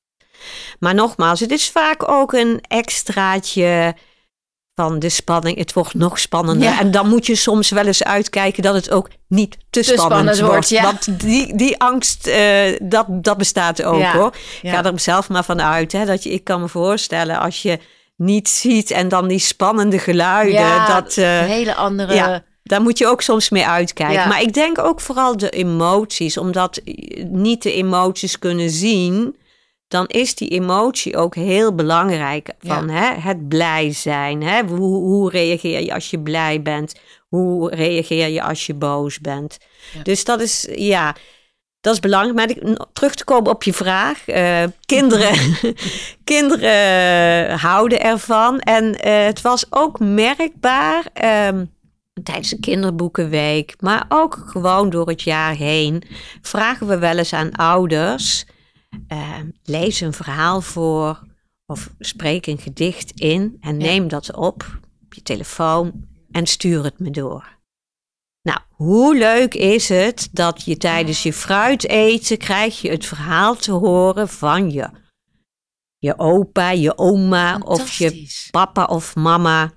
Maar 0.78 0.94
nogmaals, 0.94 1.40
het 1.40 1.50
is 1.50 1.70
vaak 1.70 2.08
ook 2.08 2.32
een 2.32 2.60
extraatje 2.68 3.94
van 4.74 4.98
de 4.98 5.08
spanning. 5.08 5.58
Het 5.58 5.72
wordt 5.72 5.94
nog 5.94 6.18
spannender. 6.18 6.68
Ja. 6.68 6.80
En 6.80 6.90
dan 6.90 7.08
moet 7.08 7.26
je 7.26 7.34
soms 7.34 7.70
wel 7.70 7.86
eens 7.86 8.04
uitkijken 8.04 8.62
dat 8.62 8.74
het 8.74 8.90
ook 8.90 9.08
niet 9.28 9.56
te, 9.70 9.82
spannend, 9.82 10.10
spannend 10.10 10.38
wordt, 10.38 10.52
wordt. 10.52 10.68
ja. 10.68 10.82
Want 10.82 11.20
die, 11.20 11.56
die 11.56 11.80
angst, 11.80 12.26
eh, 12.26 12.78
dat, 12.82 13.06
dat 13.08 13.36
bestaat 13.38 13.82
ook 13.82 14.00
Ja. 14.00 14.12
hoor. 14.12 14.34
Ga 14.62 14.84
er 14.84 15.00
zelf 15.00 15.28
maar 15.28 15.44
van 15.44 15.62
uit. 15.62 15.92
Hè, 15.92 16.04
dat 16.04 16.22
je, 16.22 16.30
ik 16.30 16.44
kan 16.44 16.60
me 16.60 16.68
voorstellen 16.68 17.38
als 17.38 17.62
je 17.62 17.78
niet 18.16 18.48
ziet 18.48 18.90
en 18.90 19.08
dan 19.08 19.28
die 19.28 19.38
spannende 19.38 19.98
geluiden. 19.98 20.86
Dat, 20.86 21.16
eh, 21.16 21.40
een 21.40 21.48
hele 21.48 21.74
andere... 21.74 22.44
Daar 22.62 22.82
moet 22.82 22.98
je 22.98 23.06
ook 23.06 23.22
soms 23.22 23.48
mee 23.50 23.66
uitkijken. 23.66 24.14
Ja. 24.16 24.26
Maar 24.26 24.42
ik 24.42 24.52
denk 24.52 24.78
ook 24.78 25.00
vooral 25.00 25.36
de 25.36 25.50
emoties. 25.50 26.36
Omdat 26.36 26.80
niet 27.30 27.62
de 27.62 27.72
emoties 27.72 28.38
kunnen 28.38 28.70
zien, 28.70 29.36
dan 29.88 30.06
is 30.06 30.34
die 30.34 30.48
emotie 30.48 31.16
ook 31.16 31.34
heel 31.34 31.74
belangrijk. 31.74 32.50
Van 32.60 32.88
hè, 32.88 33.14
het 33.20 33.48
blij 33.48 33.92
zijn. 33.92 34.42
Hè? 34.42 34.62
Hoe, 34.64 34.78
hoe 34.94 35.30
reageer 35.30 35.80
je 35.82 35.94
als 35.94 36.10
je 36.10 36.20
blij 36.20 36.62
bent? 36.62 36.94
Hoe 37.28 37.74
reageer 37.74 38.28
je 38.28 38.42
als 38.42 38.66
je 38.66 38.74
boos 38.74 39.20
bent? 39.20 39.58
Ja. 39.94 40.02
Dus 40.02 40.24
dat 40.24 40.40
is, 40.40 40.68
ja, 40.74 41.14
dat 41.80 41.92
is 41.94 42.00
belangrijk. 42.00 42.34
Maar 42.36 42.50
ik- 42.50 42.86
terug 42.92 43.14
te 43.14 43.24
komen 43.24 43.50
op 43.50 43.62
je 43.62 43.72
vraag. 43.72 44.28
eh, 44.28 44.62
kinderen, 44.86 45.34
kinderen 46.24 47.58
houden 47.58 48.00
ervan. 48.00 48.58
En 48.60 48.94
eh, 49.00 49.24
het 49.24 49.40
was 49.40 49.64
ook 49.70 49.98
merkbaar 50.00 51.04
ehm, 51.12 51.64
tijdens 52.22 52.48
de 52.48 52.60
kinderboekenweek, 52.60 53.74
maar 53.80 54.04
ook 54.08 54.42
gewoon 54.46 54.90
door 54.90 55.08
het 55.08 55.22
jaar 55.22 55.54
heen, 55.54 56.02
vragen 56.40 56.86
we 56.86 56.98
wel 56.98 57.18
eens 57.18 57.32
aan 57.32 57.52
ouders: 57.52 58.44
ehm, 59.06 59.48
lees 59.64 60.00
een 60.00 60.12
verhaal 60.12 60.60
voor 60.60 61.22
of 61.66 61.90
spreek 61.98 62.46
een 62.46 62.58
gedicht 62.58 63.20
in 63.20 63.56
en 63.60 63.80
Ja. 63.80 63.86
neem 63.86 64.08
dat 64.08 64.34
op 64.36 64.80
op 65.04 65.14
je 65.14 65.22
telefoon 65.22 66.06
en 66.30 66.46
stuur 66.46 66.84
het 66.84 66.98
me 66.98 67.10
door. 67.10 67.60
Nou, 68.42 68.58
hoe 68.70 69.16
leuk 69.16 69.54
is 69.54 69.88
het 69.88 70.28
dat 70.32 70.64
je 70.64 70.76
tijdens 70.76 71.22
je 71.22 71.32
fruiteten 71.32 72.38
krijg 72.38 72.80
je 72.80 72.90
het 72.90 73.06
verhaal 73.06 73.56
te 73.56 73.72
horen 73.72 74.28
van 74.28 74.70
je, 74.70 74.90
je 75.98 76.18
opa, 76.18 76.70
je 76.70 76.98
oma 76.98 77.58
of 77.58 77.92
je 77.92 78.28
papa 78.50 78.84
of 78.84 79.14
mama. 79.14 79.72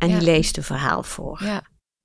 En 0.00 0.08
Ja. 0.08 0.18
die 0.18 0.24
leest 0.24 0.56
een 0.56 0.62
verhaal 0.62 1.02
voor. 1.02 1.40
Ja. 1.44 1.62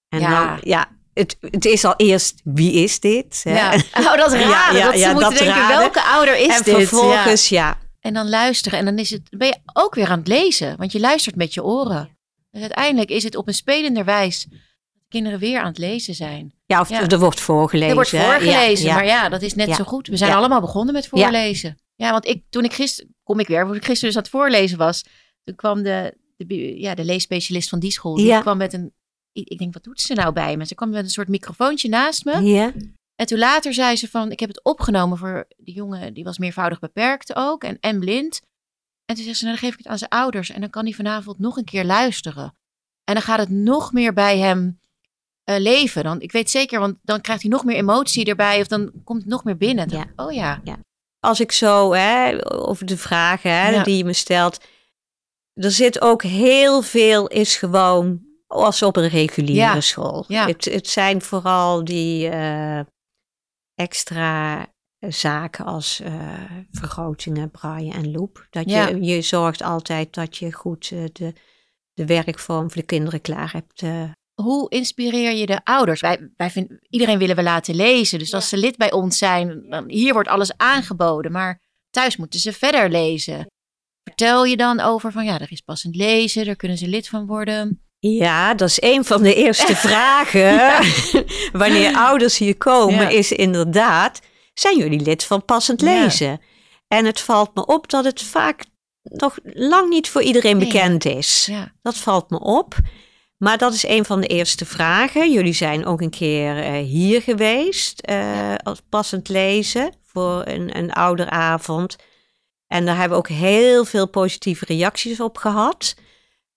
En 0.09 0.19
Ja. 0.19 0.45
dan, 0.47 0.57
ja, 0.61 0.87
het, 1.13 1.37
het 1.39 1.65
is 1.65 1.85
al 1.85 1.93
eerst, 1.97 2.41
wie 2.43 2.73
is 2.73 2.99
dit? 2.99 3.41
hè? 3.43 3.53
Ja. 3.55 3.71
Oh, 3.99 4.15
dat 4.17 4.33
is 4.33 4.39
Ja, 4.41 4.47
raar. 4.49 4.75
ja, 4.75 4.85
dat 4.91 4.99
ze 4.99 5.05
moeten 5.05 5.29
dat 5.29 5.37
denken, 5.37 5.55
raden. 5.55 5.77
welke 5.77 6.01
ouder 6.03 6.37
is 6.37 6.57
en 6.57 6.63
dit? 6.63 6.75
vervolgens, 6.75 7.49
ja. 7.49 7.77
En 7.99 8.13
dan 8.13 8.29
luisteren. 8.29 8.79
En 8.79 8.85
dan 8.85 8.97
is 8.97 9.09
het, 9.09 9.21
ben 9.29 9.47
je 9.47 9.57
ook 9.73 9.95
weer 9.95 10.07
aan 10.07 10.19
het 10.19 10.27
lezen. 10.27 10.77
Want 10.77 10.91
je 10.91 10.99
luistert 10.99 11.35
met 11.35 11.53
je 11.53 11.63
oren. 11.63 12.17
Dus 12.51 12.61
uiteindelijk 12.61 13.09
is 13.09 13.23
het 13.23 13.35
op 13.35 13.47
een 13.47 13.53
spelender 13.53 14.05
wijs... 14.05 14.45
dat 14.49 14.59
kinderen 15.09 15.39
weer 15.39 15.59
aan 15.59 15.67
het 15.67 15.77
lezen 15.77 16.13
zijn. 16.15 16.53
Ja, 16.65 16.79
of 16.79 16.89
er 16.89 17.19
wordt 17.19 17.39
voorgelezen. 17.39 17.89
Er 17.89 17.95
wordt 17.95 18.09
voorgelezen. 18.09 18.93
Maar 18.93 19.05
ja, 19.05 19.29
dat 19.29 19.41
is 19.41 19.53
net 19.53 19.75
zo 19.75 19.83
goed. 19.83 20.07
We 20.07 20.17
zijn 20.17 20.33
allemaal 20.33 20.61
begonnen 20.61 20.93
met 20.93 21.07
voorlezen. 21.07 21.77
Ja, 21.95 22.11
want 22.11 22.25
ik, 22.27 22.43
toen 22.49 22.63
ik 22.63 22.73
gisteren... 22.73 23.15
Kom 23.23 23.39
ik 23.39 23.47
weer. 23.47 23.65
Toen 23.65 23.75
ik 23.75 23.85
gisteren 23.85 24.07
dus 24.07 24.15
aan 24.17 24.21
het 24.21 24.31
voorlezen 24.31 24.77
was... 24.77 25.03
Toen 25.43 25.55
kwam 25.55 25.83
de, 25.83 26.17
de, 26.35 26.79
ja, 26.79 26.95
de 26.95 27.05
leesspecialist 27.05 27.69
van 27.69 27.79
die 27.79 27.91
school. 27.91 28.15
Die 28.15 28.25
Ja. 28.25 28.41
kwam 28.41 28.57
met 28.57 28.73
een... 28.73 28.93
Ik 29.31 29.57
denk, 29.57 29.73
wat 29.73 29.83
doet 29.83 30.01
ze 30.01 30.13
nou 30.13 30.33
bij 30.33 30.57
me? 30.57 30.65
Ze 30.65 30.75
kwam 30.75 30.89
met 30.89 31.03
een 31.03 31.09
soort 31.09 31.27
microfoontje 31.27 31.89
naast 31.89 32.25
me. 32.25 32.41
Ja. 32.41 32.73
En 33.15 33.25
toen 33.25 33.37
later 33.37 33.73
zei 33.73 33.95
ze 33.95 34.09
van, 34.09 34.31
ik 34.31 34.39
heb 34.39 34.49
het 34.49 34.63
opgenomen 34.63 35.17
voor 35.17 35.47
die 35.57 35.73
jongen, 35.73 36.13
die 36.13 36.23
was 36.23 36.37
meervoudig 36.37 36.79
beperkt 36.79 37.35
ook 37.35 37.63
en, 37.63 37.77
en 37.79 37.99
blind. 37.99 38.41
En 39.05 39.15
toen 39.15 39.23
zegt 39.23 39.37
ze, 39.37 39.43
nou 39.45 39.57
dan 39.57 39.65
geef 39.65 39.73
ik 39.77 39.83
het 39.83 39.91
aan 39.91 39.97
zijn 39.97 40.09
ouders 40.09 40.49
en 40.49 40.61
dan 40.61 40.69
kan 40.69 40.83
hij 40.83 40.93
vanavond 40.93 41.39
nog 41.39 41.57
een 41.57 41.63
keer 41.63 41.85
luisteren. 41.85 42.55
En 43.03 43.13
dan 43.13 43.23
gaat 43.23 43.39
het 43.39 43.49
nog 43.49 43.91
meer 43.93 44.13
bij 44.13 44.37
hem 44.37 44.79
eh, 45.43 45.59
leven. 45.59 46.03
Dan, 46.03 46.21
ik 46.21 46.31
weet 46.31 46.49
zeker, 46.49 46.79
want 46.79 46.97
dan 47.03 47.21
krijgt 47.21 47.41
hij 47.41 47.51
nog 47.51 47.63
meer 47.63 47.75
emotie 47.75 48.25
erbij 48.25 48.61
of 48.61 48.67
dan 48.67 48.91
komt 49.03 49.21
het 49.21 49.29
nog 49.31 49.43
meer 49.43 49.57
binnen. 49.57 49.87
Dan 49.87 49.97
Ja. 50.15 50.23
Oh 50.25 50.31
ja, 50.33 50.61
Als 51.19 51.39
ik 51.39 51.51
zo, 51.51 51.93
hè, 51.93 52.37
over 52.51 52.85
de 52.85 52.97
vragen 52.97 53.51
hè, 53.51 53.69
Ja. 53.69 53.83
die 53.83 53.97
je 53.97 54.05
me 54.05 54.13
stelt. 54.13 54.65
Er 55.55 55.71
zit 55.71 56.01
ook 56.01 56.23
heel 56.23 56.81
veel, 56.81 57.27
is 57.27 57.55
gewoon 57.55 58.23
als 58.47 58.81
op 58.81 58.95
een 58.95 59.07
reguliere 59.07 59.59
Ja. 59.73 59.81
school. 59.81 60.25
Ja. 60.27 60.45
Het, 60.47 60.65
het 60.65 60.87
zijn 60.87 61.21
vooral 61.21 61.83
die 61.83 62.29
eh, 62.29 62.79
extra 63.73 64.65
zaken 64.99 65.65
als 65.65 65.99
eh, 65.99 66.13
vergrotingen, 66.71 67.51
braaien 67.51 67.93
en 67.93 68.11
loop. 68.11 68.47
Dat 68.49 68.69
Ja. 68.69 68.87
je, 68.87 69.01
je 69.01 69.21
zorgt 69.21 69.61
altijd 69.61 70.13
dat 70.13 70.37
je 70.37 70.51
goed 70.53 70.91
eh, 70.93 71.03
de, 71.13 71.33
de 71.93 72.05
werkvorm 72.05 72.71
voor 72.71 72.81
de 72.81 72.87
kinderen 72.87 73.21
klaar 73.21 73.51
hebt. 73.51 73.81
hoe 74.41 74.69
inspireer 74.69 75.31
je 75.31 75.45
de 75.45 75.63
ouders? 75.63 76.01
Wij, 76.01 76.31
wij 76.37 76.49
vinden, 76.49 76.79
iedereen 76.89 77.17
willen 77.17 77.35
we 77.35 77.43
laten 77.43 77.75
lezen. 77.75 78.19
Dus 78.19 78.33
als 78.33 78.49
ze 78.49 78.57
lid 78.57 78.77
bij 78.77 78.91
ons 78.91 79.17
zijn, 79.17 79.69
dan 79.69 79.89
hier 79.89 80.13
wordt 80.13 80.29
alles 80.29 80.57
aangeboden. 80.57 81.31
Maar 81.31 81.61
thuis 81.89 82.17
moeten 82.17 82.39
ze 82.39 82.53
verder 82.53 82.89
lezen. 82.89 83.45
Vertel 84.09 84.45
je 84.45 84.57
dan 84.57 84.79
over 84.79 85.11
van 85.11 85.25
ja, 85.25 85.39
er 85.39 85.51
is 85.51 85.61
passend 85.61 85.95
lezen, 85.95 86.45
daar 86.45 86.55
kunnen 86.55 86.77
ze 86.77 86.87
lid 86.87 87.07
van 87.07 87.25
worden. 87.25 87.79
Ja, 87.99 88.53
dat 88.53 88.69
is 88.69 88.81
een 88.81 89.05
van 89.05 89.23
de 89.23 89.33
eerste 89.35 89.75
vragen. 89.87 90.83
Wanneer 91.61 91.95
ouders 91.95 92.37
hier 92.37 92.57
komen, 92.57 92.95
Ja. 93.01 93.07
is 93.09 93.31
inderdaad: 93.31 94.21
zijn 94.53 94.77
jullie 94.77 94.99
lid 95.01 95.23
van 95.23 95.45
passend 95.45 95.81
Ja. 95.81 95.87
lezen? 96.03 96.41
En 96.87 97.05
het 97.05 97.19
valt 97.21 97.55
me 97.55 97.65
op 97.65 97.89
dat 97.89 98.05
het 98.05 98.21
vaak 98.21 98.63
nog 99.03 99.37
lang 99.43 99.89
niet 99.89 100.09
voor 100.09 100.21
iedereen 100.21 100.59
bekend 100.59 101.05
is. 101.05 101.49
Dat 101.81 101.95
valt 101.97 102.29
me 102.29 102.39
op. 102.39 102.75
Maar 103.37 103.57
dat 103.57 103.73
is 103.73 103.87
een 103.87 104.05
van 104.05 104.21
de 104.21 104.27
eerste 104.27 104.65
vragen. 104.65 105.31
Jullie 105.31 105.53
zijn 105.53 105.85
ook 105.85 106.01
een 106.01 106.09
keer 106.09 106.57
eh, 106.63 106.71
hier 106.83 107.21
geweest 107.21 107.99
eh, 107.99 108.55
als 108.63 108.81
passend 108.89 109.29
lezen 109.29 109.93
voor 110.03 110.41
een, 110.47 110.77
een 110.77 110.91
ouderavond. 110.93 111.95
En 112.75 112.85
daar 112.85 112.97
hebben 112.97 113.17
we 113.17 113.23
ook 113.23 113.37
heel 113.37 113.85
veel 113.85 114.07
positieve 114.07 114.65
reacties 114.65 115.19
op 115.19 115.37
gehad. 115.37 115.95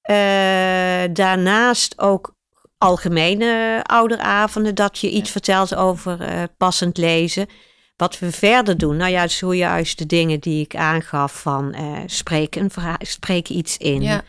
Eh, 0.01 0.17
daarnaast 1.13 1.99
ook 1.99 2.35
algemene 2.79 3.81
ouderavonden, 3.83 4.75
dat 4.75 4.99
je 4.99 5.11
iets 5.11 5.31
vertelt 5.31 5.75
over 5.75 6.21
eh, 6.21 6.43
passend 6.57 6.97
lezen. 6.97 7.47
Wat 7.97 8.19
we 8.19 8.33
verder 8.33 8.79
doen, 8.79 8.97
nou 8.97 9.11
ja, 9.11 9.29
zojuist 9.29 9.99
de 9.99 10.07
dingen 10.07 10.41
die 10.41 10.65
ik 10.65 10.77
aangaf 10.77 11.41
van 11.41 11.75
eh 11.75 11.93
spreek, 12.07 12.57
een 12.57 12.71
spreek 12.99 13.49
iets 13.49 13.77
in. 13.77 14.03
ja, 14.03 14.25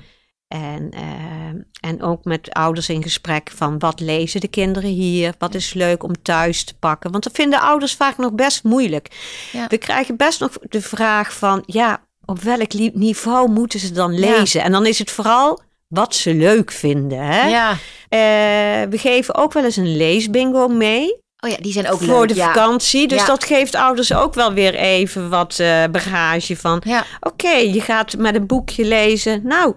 En, 0.49 0.89
eh, 0.91 1.89
en 1.89 2.01
ook 2.03 2.23
met 2.23 2.53
ouders 2.53 2.89
in 2.89 3.03
gesprek 3.03 3.51
van 3.55 3.79
wat 3.79 3.99
lezen 3.99 4.41
de 4.41 4.47
kinderen 4.47 4.89
hier? 4.89 5.33
Wat 5.37 5.53
is 5.55 5.73
leuk 5.73 6.03
om 6.03 6.21
thuis 6.21 6.63
te 6.63 6.73
pakken? 6.79 7.11
Want 7.11 7.23
dat 7.23 7.33
vinden 7.35 7.61
ouders 7.61 7.93
vaak 7.93 8.17
nog 8.17 8.31
best 8.33 8.63
moeilijk. 8.63 9.07
Ja. 9.51 9.67
We 9.67 9.77
krijgen 9.77 10.15
best 10.17 10.39
nog 10.39 10.51
de 10.69 10.81
vraag 10.81 11.33
van, 11.33 11.63
ja, 11.65 12.01
op 12.25 12.39
welk 12.41 12.73
niveau 12.93 13.49
moeten 13.49 13.79
ze 13.79 13.91
dan 13.91 14.13
Ja. 14.13 14.19
lezen? 14.19 14.61
En 14.63 14.71
dan 14.71 14.85
is 14.85 14.99
het 14.99 15.11
vooral 15.11 15.59
wat 15.87 16.15
ze 16.15 16.33
leuk 16.33 16.71
vinden. 16.71 17.19
Hè? 17.19 17.47
ja. 17.47 17.71
Eh, 18.09 18.89
we 18.89 18.97
geven 18.97 19.35
ook 19.35 19.53
wel 19.53 19.63
eens 19.63 19.75
een 19.77 19.97
leesbingo 19.97 20.67
mee 20.67 21.17
Oh 21.45 21.49
ja, 21.49 21.57
die 21.59 21.71
zijn 21.71 21.89
ook 21.89 21.99
voor 22.01 22.19
leuk. 22.19 22.27
de 22.27 22.35
ja. 22.35 22.45
vakantie. 22.45 23.07
Dus 23.07 23.19
Ja. 23.19 23.25
dat 23.25 23.43
geeft 23.43 23.75
ouders 23.75 24.13
ook 24.13 24.33
wel 24.33 24.53
weer 24.53 24.75
even 24.75 25.29
wat 25.29 25.59
eh, 25.59 25.83
bagage 25.91 26.57
van. 26.57 26.81
Ja, 26.85 27.05
Oké, 27.19 27.49
je 27.51 27.81
gaat 27.81 28.17
met 28.17 28.35
een 28.35 28.45
boekje 28.47 28.85
lezen. 28.85 29.41
Nou, 29.43 29.75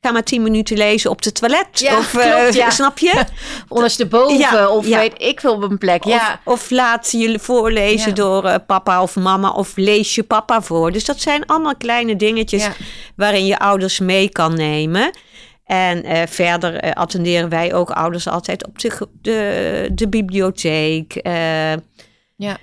ga 0.00 0.10
maar 0.12 0.22
tien 0.22 0.42
minuten 0.42 0.76
lezen 0.76 1.10
op 1.10 1.22
de 1.22 1.32
toilet. 1.32 1.66
Ja, 1.72 1.98
of, 1.98 2.14
eh, 2.14 2.34
klopt, 2.36 2.54
ja. 2.54 2.70
Snap 2.70 2.98
je? 2.98 3.24
ondersteboven 3.68 4.38
Ja, 4.38 4.68
of 4.68 4.86
ja. 4.86 4.98
weet 4.98 5.22
ik 5.22 5.40
veel 5.40 5.52
op 5.54 5.62
een 5.62 5.78
plek. 5.78 6.04
Ja, 6.04 6.40
Of, 6.44 6.54
of 6.54 6.70
laat 6.70 7.10
je 7.10 7.38
voorlezen 7.38 8.08
Ja. 8.08 8.14
door 8.14 8.44
eh, 8.44 8.54
papa 8.66 9.02
of 9.02 9.16
mama. 9.16 9.50
Of 9.50 9.76
lees 9.76 10.14
je 10.14 10.22
papa 10.22 10.62
voor. 10.62 10.92
Dus 10.92 11.04
dat 11.04 11.20
zijn 11.20 11.46
allemaal 11.46 11.76
kleine 11.76 12.16
dingetjes 12.16 12.62
ja. 12.64 12.72
waarin 13.16 13.46
je 13.46 13.58
ouders 13.58 13.98
mee 13.98 14.28
kan 14.28 14.54
nemen. 14.56 15.10
En 15.64 16.02
eh, 16.04 16.22
verder 16.26 16.74
eh, 16.76 16.90
attenderen 16.92 17.48
wij 17.48 17.74
ook 17.74 17.90
ouders 17.90 18.28
altijd 18.28 18.66
op 18.66 18.78
de, 18.78 19.08
de, 19.22 19.88
de 19.92 20.08
bibliotheek. 20.08 21.14
eh. 21.14 21.72
Ja. 22.36 22.56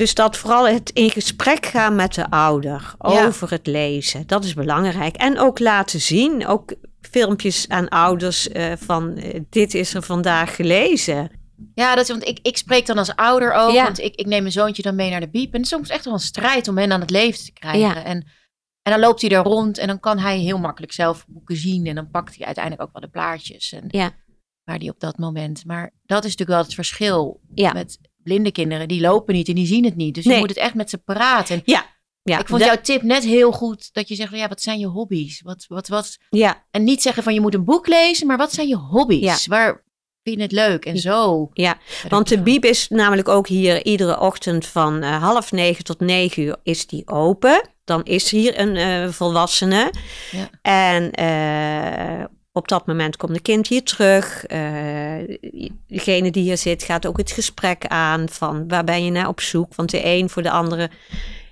Dus 0.00 0.14
dat 0.14 0.36
vooral 0.36 0.68
het 0.68 0.90
in 0.90 1.10
gesprek 1.10 1.66
gaan 1.66 1.94
met 1.94 2.14
de 2.14 2.30
ouder 2.30 2.94
Ja. 2.98 3.26
over 3.26 3.50
het 3.50 3.66
lezen, 3.66 4.26
dat 4.26 4.44
is 4.44 4.54
belangrijk. 4.54 5.16
En 5.16 5.38
ook 5.38 5.58
laten 5.58 6.00
zien, 6.00 6.46
ook 6.46 6.74
filmpjes 7.00 7.68
aan 7.68 7.88
ouders 7.88 8.48
eh, 8.48 8.72
van 8.76 9.16
eh, 9.16 9.40
dit 9.50 9.74
is 9.74 9.94
er 9.94 10.02
vandaag 10.02 10.56
gelezen. 10.56 11.30
Ja, 11.74 11.94
dat 11.94 12.04
is, 12.04 12.10
want 12.10 12.26
ik, 12.28 12.38
ik 12.42 12.56
spreek 12.56 12.86
dan 12.86 12.98
als 12.98 13.14
ouder 13.16 13.52
ook. 13.52 13.72
Ja. 13.72 13.82
Want 13.84 13.98
ik, 13.98 14.14
ik 14.14 14.26
neem 14.26 14.40
mijn 14.40 14.52
zoontje 14.52 14.82
dan 14.82 14.94
mee 14.94 15.10
naar 15.10 15.20
de 15.20 15.30
biep. 15.30 15.52
En 15.52 15.56
het 15.60 15.70
is 15.70 15.76
soms 15.76 15.88
echt 15.88 16.04
wel 16.04 16.14
een 16.14 16.20
strijd 16.20 16.68
om 16.68 16.78
hen 16.78 16.92
aan 16.92 17.00
het 17.00 17.10
leven 17.10 17.44
te 17.44 17.52
krijgen. 17.52 17.80
Ja. 17.80 18.04
En, 18.04 18.26
en 18.82 18.92
dan 18.92 19.00
loopt 19.00 19.20
hij 19.20 19.30
er 19.30 19.42
rond 19.42 19.78
en 19.78 19.86
dan 19.86 20.00
kan 20.00 20.18
hij 20.18 20.38
heel 20.38 20.58
makkelijk 20.58 20.92
zelf 20.92 21.24
boeken 21.28 21.56
zien. 21.56 21.86
En 21.86 21.94
dan 21.94 22.10
pakt 22.10 22.36
hij 22.36 22.46
uiteindelijk 22.46 22.84
ook 22.86 22.92
wel 22.92 23.02
de 23.02 23.08
plaatjes. 23.08 23.72
En 23.72 23.84
Ja. 23.88 24.10
Waar 24.64 24.78
die 24.78 24.90
op 24.90 25.00
dat 25.00 25.18
moment. 25.18 25.64
Maar 25.64 25.90
dat 26.06 26.24
is 26.24 26.30
natuurlijk 26.30 26.50
wel 26.58 26.62
het 26.66 26.74
verschil 26.74 27.40
Ja. 27.54 27.72
met 27.72 27.98
blinde 28.22 28.52
kinderen. 28.52 28.88
Die 28.88 29.00
lopen 29.00 29.34
niet 29.34 29.48
en 29.48 29.54
die 29.54 29.66
zien 29.66 29.84
het 29.84 29.96
niet. 29.96 30.14
Dus 30.14 30.24
je 30.24 30.36
moet 30.38 30.48
het 30.48 30.58
echt 30.58 30.74
met 30.74 30.90
ze 30.90 30.98
praten. 30.98 31.62
Ja, 32.22 32.38
ik 32.38 32.48
vond 32.48 32.64
jouw 32.64 32.80
tip 32.82 33.02
net 33.02 33.24
heel 33.24 33.52
goed. 33.52 33.88
Dat 33.92 34.08
je 34.08 34.14
zegt, 34.14 34.34
ja, 34.34 34.48
wat 34.48 34.62
zijn 34.62 34.78
je 34.78 34.86
hobby's? 34.86 35.40
Wat, 35.40 35.64
wat, 35.68 35.88
wat, 35.88 36.18
ja, 36.30 36.64
en 36.70 36.84
niet 36.84 37.02
zeggen 37.02 37.22
van 37.22 37.34
je 37.34 37.40
moet 37.40 37.54
een 37.54 37.64
boek 37.64 37.86
lezen, 37.86 38.26
maar 38.26 38.36
wat 38.36 38.52
zijn 38.52 38.68
je 38.68 38.76
hobby's? 38.76 39.44
Ja. 39.44 39.56
Waar 39.56 39.84
vind 40.22 40.36
je 40.36 40.42
het 40.42 40.52
leuk? 40.52 40.84
En 40.84 40.98
zo. 40.98 41.48
ja. 41.52 41.78
Want 42.08 42.28
de 42.28 42.42
bieb 42.42 42.64
is 42.64 42.88
namelijk 42.88 43.28
ook 43.28 43.48
hier 43.48 43.84
iedere 43.84 44.20
ochtend 44.20 44.66
van 44.66 45.02
eh, 45.02 45.22
half 45.22 45.52
negen 45.52 45.84
tot 45.84 46.00
negen 46.00 46.42
uur 46.42 46.56
is 46.62 46.86
die 46.86 47.08
open. 47.08 47.68
Dan 47.84 48.04
is 48.04 48.30
hier 48.30 48.58
een 48.58 48.76
eh, 48.76 49.08
volwassene. 49.08 49.92
Ja. 50.30 50.50
En 50.62 51.10
eh, 51.10 52.24
op 52.52 52.68
dat 52.68 52.86
moment 52.86 53.16
komt 53.16 53.34
een 53.34 53.42
kind 53.42 53.66
hier 53.66 53.82
terug. 53.82 54.46
Eh, 54.46 54.60
degene 55.86 56.30
die 56.30 56.42
hier 56.42 56.58
zit 56.58 56.82
gaat 56.82 57.06
ook 57.06 57.16
het 57.16 57.30
gesprek 57.30 57.86
aan 57.86 58.28
van 58.28 58.68
waar 58.68 58.84
ben 58.84 59.04
je 59.04 59.10
naar 59.10 59.28
op 59.28 59.40
zoek? 59.40 59.74
Want 59.74 59.90
de 59.90 60.04
een 60.04 60.30
voor 60.30 60.42
de 60.42 60.50
andere 60.50 60.90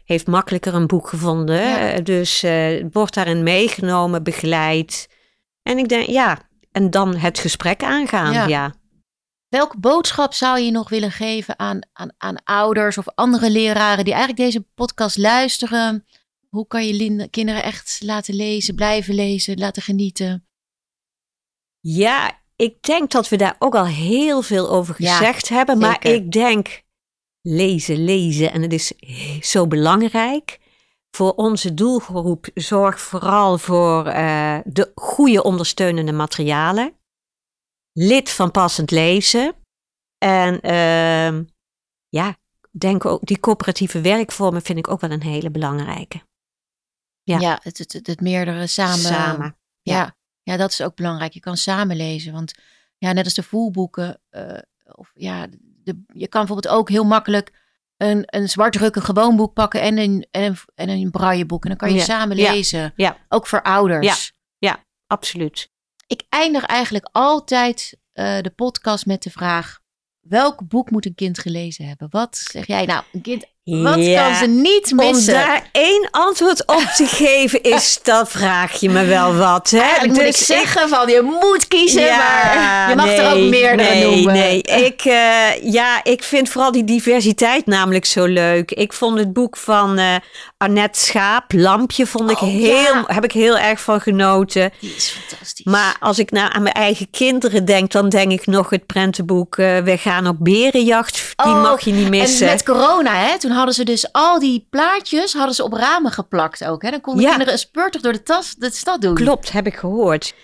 heeft 0.04 0.26
makkelijker 0.26 0.74
een 0.74 0.86
boek 0.86 1.08
gevonden. 1.08 1.60
Ja. 1.60 1.90
Eh, 1.90 2.04
Dus 2.04 2.42
eh, 2.42 2.84
wordt 2.92 3.14
daarin 3.14 3.42
meegenomen, 3.42 4.22
begeleid. 4.22 5.08
En 5.62 5.78
ik 5.78 5.88
denk, 5.88 6.06
ja, 6.06 6.38
en 6.72 6.90
dan 6.90 7.16
het 7.16 7.38
gesprek 7.38 7.82
aangaan. 7.82 8.32
Ja. 8.32 8.46
ja. 8.46 8.74
Welke 9.48 9.78
boodschap 9.78 10.34
zou 10.34 10.60
je 10.60 10.70
nog 10.70 10.88
willen 10.88 11.10
geven 11.10 11.58
aan, 11.58 11.78
aan, 11.92 12.12
aan 12.18 12.44
ouders 12.44 12.98
of 12.98 13.08
andere 13.14 13.50
leraren 13.50 14.04
die 14.04 14.14
eigenlijk 14.14 14.42
deze 14.42 14.66
podcast 14.74 15.16
luisteren? 15.16 16.06
Hoe 16.48 16.66
kan 16.66 16.86
je 16.86 17.28
kinderen 17.30 17.62
echt 17.62 18.00
laten 18.04 18.34
lezen, 18.34 18.74
blijven 18.74 19.14
lezen, 19.14 19.58
laten 19.58 19.82
genieten? 19.82 20.47
Ja, 21.80 22.40
ik 22.56 22.82
denk 22.82 23.10
dat 23.10 23.28
we 23.28 23.36
daar 23.36 23.56
ook 23.58 23.74
al 23.74 23.86
heel 23.86 24.42
veel 24.42 24.70
over 24.70 24.94
Ja, 24.98 25.16
gezegd 25.16 25.48
hebben. 25.48 25.78
Maar 25.78 25.98
zeker. 26.00 26.14
ik 26.14 26.32
denk 26.32 26.82
lezen, 27.42 28.04
lezen. 28.04 28.52
En 28.52 28.62
het 28.62 28.72
is 28.72 28.92
zo 29.40 29.66
belangrijk. 29.66 30.58
Voor 31.10 31.32
onze 31.32 31.74
doelgroep 31.74 32.48
zorg 32.54 33.00
vooral 33.00 33.58
voor 33.58 34.06
eh, 34.06 34.58
de 34.64 34.92
goede 34.94 35.42
ondersteunende 35.42 36.12
materialen. 36.12 36.92
Lid 37.92 38.30
van 38.30 38.50
passend 38.50 38.90
lezen. 38.90 39.54
En 40.18 40.60
ehm, 40.60 41.44
ja, 42.08 42.36
denk 42.70 43.04
ook 43.04 43.26
die 43.26 43.40
coöperatieve 43.40 44.00
werkvormen 44.00 44.62
vind 44.62 44.78
ik 44.78 44.88
ook 44.88 45.00
wel 45.00 45.10
een 45.10 45.22
hele 45.22 45.50
belangrijke. 45.50 46.22
Ja. 47.22 47.38
Ja, 47.38 47.60
het, 47.62 47.78
het, 47.78 47.92
het, 47.92 48.06
het 48.06 48.20
meerdere 48.20 48.66
samen. 48.66 48.98
Samen. 48.98 49.56
Ja. 49.82 49.94
ja, 49.94 50.16
dat 50.56 50.70
is 50.70 50.80
ook 50.82 50.94
belangrijk. 50.96 51.32
Je 51.32 51.40
kan 51.40 51.56
samen 51.56 51.96
lezen. 51.96 52.32
Want 52.32 52.52
ja, 52.98 53.12
net 53.12 53.24
als 53.24 53.34
de 53.34 53.42
voelboeken. 53.42 54.20
eh, 54.30 54.58
of 54.94 55.10
ja, 55.14 55.46
de, 55.84 56.02
je 56.12 56.28
kan 56.28 56.44
bijvoorbeeld 56.46 56.74
ook 56.74 56.88
heel 56.88 57.04
makkelijk 57.04 57.52
een, 57.96 58.22
een 58.26 58.48
zwartdrukken 58.48 59.02
gewoon 59.02 59.36
boek 59.36 59.52
pakken 59.54 59.80
en 59.80 59.98
een, 59.98 60.26
en 60.30 60.42
een, 60.44 60.56
en 60.74 60.88
een 60.88 61.10
brailleboek. 61.10 61.62
En 61.62 61.68
dan 61.68 61.78
kan 61.78 61.90
je 61.90 61.96
Ja, 61.96 62.04
samen 62.04 62.36
ja, 62.36 62.52
lezen. 62.52 62.92
ja. 62.96 63.16
Ook 63.28 63.46
voor 63.46 63.62
ouders. 63.62 64.32
Absoluut. 65.06 65.70
Ik 66.06 66.22
eindig 66.28 66.64
eigenlijk 66.64 67.08
altijd 67.12 67.98
eh, 68.12 68.40
de 68.40 68.50
podcast 68.50 69.06
met 69.06 69.22
de 69.22 69.30
vraag: 69.30 69.80
welk 70.20 70.68
boek 70.68 70.90
moet 70.90 71.06
een 71.06 71.14
kind 71.14 71.38
gelezen 71.38 71.86
hebben? 71.86 72.06
Wat 72.10 72.36
zeg 72.36 72.66
jij 72.66 72.84
nou? 72.84 73.04
Een 73.12 73.22
kind, 73.22 73.46
wat 73.68 73.96
Ja. 74.04 74.22
kan 74.26 74.34
ze 74.34 74.46
niet 74.46 74.90
Om 74.90 74.96
missen? 74.96 75.32
daar 75.34 75.62
één 75.72 76.08
antwoord 76.10 76.66
op 76.66 76.82
te 76.96 77.06
geven 77.24 77.62
is, 77.62 78.00
dat 78.02 78.30
vraag 78.30 78.80
je 78.80 78.90
me 78.90 79.04
wel 79.04 79.34
wat. 79.34 79.70
Hè? 79.70 79.78
Eigenlijk 79.78 80.12
moet 80.12 80.20
ik 80.20 80.26
Dus 80.26 80.46
zeggen 80.46 80.88
van 80.88 81.08
je 81.08 81.22
moet 81.40 81.68
kiezen, 81.68 82.02
Ja, 82.02 82.16
maar 82.18 82.88
je 82.90 82.96
mag 82.96 83.06
er 83.08 83.32
ook 83.36 83.48
meerdere 83.48 83.88
nee, 83.90 84.04
noemen. 84.04 84.32
Nee, 84.32 84.62
ik, 84.62 85.02
eh, 85.04 85.62
ja, 85.72 86.00
ik 86.04 86.22
vind 86.22 86.48
vooral 86.48 86.72
die 86.72 86.84
diversiteit 86.84 87.66
namelijk 87.66 88.04
zo 88.04 88.24
leuk. 88.24 88.70
Ik 88.70 88.92
vond 88.92 89.18
het 89.18 89.32
boek 89.32 89.56
van 89.56 89.98
eh 89.98 90.14
Annette 90.56 91.04
Schaap, 91.04 91.52
Lampje, 91.52 92.06
vond 92.06 92.30
ik 92.30 92.40
Oh, 92.42 92.48
heel, 92.48 92.94
ja. 92.94 93.04
heb 93.06 93.24
ik 93.24 93.32
heel 93.32 93.58
erg 93.58 93.80
van 93.80 94.00
genoten. 94.00 94.72
Die 94.80 94.94
is 94.96 95.08
fantastisch. 95.28 95.64
Maar 95.64 95.96
als 96.00 96.18
ik 96.18 96.30
nou 96.30 96.50
aan 96.52 96.62
mijn 96.62 96.74
eigen 96.74 97.10
kinderen 97.10 97.64
denk, 97.64 97.90
dan 97.92 98.08
denk 98.08 98.32
ik 98.32 98.46
nog 98.46 98.70
het 98.70 98.86
prentenboek 98.86 99.56
eh, 99.56 99.78
We 99.78 99.96
gaan 99.98 100.26
op 100.26 100.36
berenjacht. 100.38 101.32
Die 101.36 101.46
Oh, 101.52 101.62
mag 101.62 101.80
je 101.80 101.92
niet 101.92 102.08
missen. 102.08 102.46
En 102.46 102.52
met 102.52 102.62
corona, 102.64 103.14
hè, 103.14 103.38
toen 103.38 103.50
hadden 103.58 103.74
ze 103.74 103.84
dus 103.84 104.12
al 104.12 104.38
die 104.38 104.66
plaatjes 104.70 105.32
hadden 105.32 105.54
ze 105.54 105.64
op 105.64 105.72
ramen 105.72 106.12
geplakt 106.12 106.64
ook. 106.64 106.82
Hè? 106.82 106.90
Dan 106.90 107.00
konden 107.00 107.22
Ja. 107.22 107.28
kinderen 107.28 107.52
een 107.52 107.58
speurtocht 107.58 108.04
door 108.04 108.12
de, 108.12 108.22
tas, 108.22 108.54
de 108.54 108.70
stad 108.72 109.00
doen. 109.00 109.14
Klopt, 109.14 109.52
heb 109.52 109.66
ik 109.66 109.76
gehoord. 109.76 110.34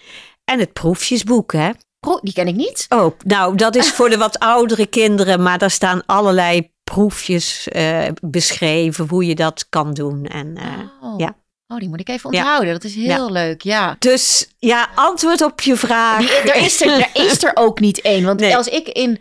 En 0.45 0.59
het 0.59 0.73
proefjesboek, 0.73 1.53
hè? 1.53 1.71
Pro- 2.01 2.19
Die 2.23 2.33
ken 2.33 2.49
ik 2.49 2.55
niet. 2.55 2.87
Oh, 2.89 3.19
nou, 3.25 3.57
dat 3.57 3.77
is 3.77 3.91
voor 3.91 4.11
de 4.11 4.17
wat 4.17 4.39
oudere 4.57 4.87
kinderen, 4.87 5.43
maar 5.43 5.59
daar 5.59 5.71
staan 5.71 6.03
allerlei 6.07 6.73
proefjes 6.85 7.69
eh, 7.69 8.05
beschreven 8.21 9.09
hoe 9.09 9.27
je 9.27 9.35
dat 9.35 9.67
kan 9.69 9.93
doen. 9.93 10.25
En, 10.27 10.57
eh, 10.57 11.09
oh. 11.09 11.15
ja. 11.19 11.37
oh, 11.69 11.79
die 11.79 11.89
moet 11.89 12.01
ik 12.01 12.09
even 12.09 12.33
Ja. 12.33 12.39
onthouden. 12.39 12.73
Dat 12.73 12.85
is 12.85 12.95
heel 12.95 13.31
leuk, 13.31 13.63
ja. 13.63 13.97
Dus 13.99 14.49
ja, 14.59 14.89
antwoord 14.95 15.43
op 15.43 15.61
je 15.61 15.77
vraag. 15.77 16.19
Die, 16.19 16.29
er, 16.53 16.57
is 16.65 16.81
er, 16.83 16.91
er 17.01 17.11
is 17.27 17.43
er 17.45 17.51
ook 17.55 17.81
niet 17.81 18.01
één. 18.01 18.25
Want 18.25 18.41
Nee. 18.41 18.57
als 18.57 18.69
ik 18.69 18.89
in, 18.89 19.21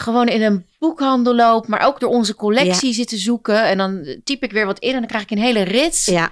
gewoon 0.00 0.28
in 0.28 0.42
een 0.42 0.66
boekhandel 0.78 1.34
loop, 1.34 1.66
maar 1.66 1.86
ook 1.86 2.00
door 2.00 2.10
onze 2.10 2.34
collectie 2.34 2.92
zit 2.92 3.08
te 3.08 3.16
zoeken. 3.16 3.64
En 3.64 3.78
dan 3.78 4.20
typ 4.24 4.42
ik 4.42 4.52
weer 4.52 4.66
wat 4.66 4.78
in 4.78 4.92
en 4.92 4.98
dan 4.98 5.06
krijg 5.06 5.22
ik 5.22 5.30
een 5.30 5.38
hele 5.38 5.62
rits. 5.62 6.04
Ja, 6.04 6.24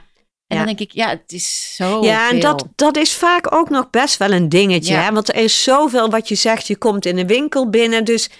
En 0.46 0.56
ja. 0.56 0.56
dan 0.56 0.66
denk 0.66 0.78
ik, 0.78 0.92
ja, 0.92 1.08
het 1.08 1.32
is 1.32 1.74
zo 1.76 2.04
ja 2.04 2.30
en 2.30 2.40
dat, 2.40 2.66
dat 2.74 2.96
is 2.96 3.14
vaak 3.14 3.54
ook 3.54 3.70
nog 3.70 3.90
best 3.90 4.16
wel 4.16 4.32
een 4.32 4.48
dingetje. 4.48 4.94
Ja. 4.94 5.02
Hè? 5.02 5.12
Want 5.12 5.28
er 5.28 5.42
is 5.42 5.62
zoveel 5.62 6.10
wat 6.10 6.28
je 6.28 6.34
zegt. 6.34 6.66
Je 6.66 6.76
komt 6.76 7.06
in 7.06 7.18
een 7.18 7.26
winkel 7.26 7.70
binnen, 7.70 8.04
dus 8.04 8.30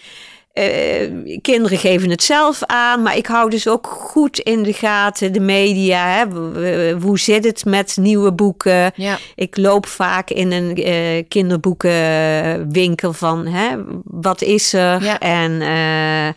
eh, 0.55 1.39
kinderen 1.41 1.79
geven 1.79 2.11
het 2.11 2.23
zelf 2.23 2.65
aan. 2.65 3.03
Maar 3.03 3.17
ik 3.17 3.27
hou 3.27 3.51
dus 3.51 3.69
ook 3.69 3.87
goed 3.87 4.39
in 4.39 4.63
de 4.63 4.73
gaten 4.73 5.33
de 5.33 5.41
media. 5.41 6.09
Hè? 6.09 6.25
Hoe 6.93 7.19
zit 7.19 7.45
het 7.45 7.65
met 7.65 7.97
nieuwe 7.97 8.33
boeken? 8.33 8.93
Ja, 8.97 9.19
Ik 9.35 9.57
loop 9.57 9.87
vaak 9.87 10.31
in 10.31 10.53
een 10.53 10.77
eh, 10.77 11.25
kinderboekenwinkel 11.29 13.13
van 13.13 13.47
hè, 13.47 13.77
wat 14.05 14.43
is 14.43 14.73
er? 14.73 15.03
Ja. 15.03 15.19
En 15.19 15.63
eh, 15.63 16.35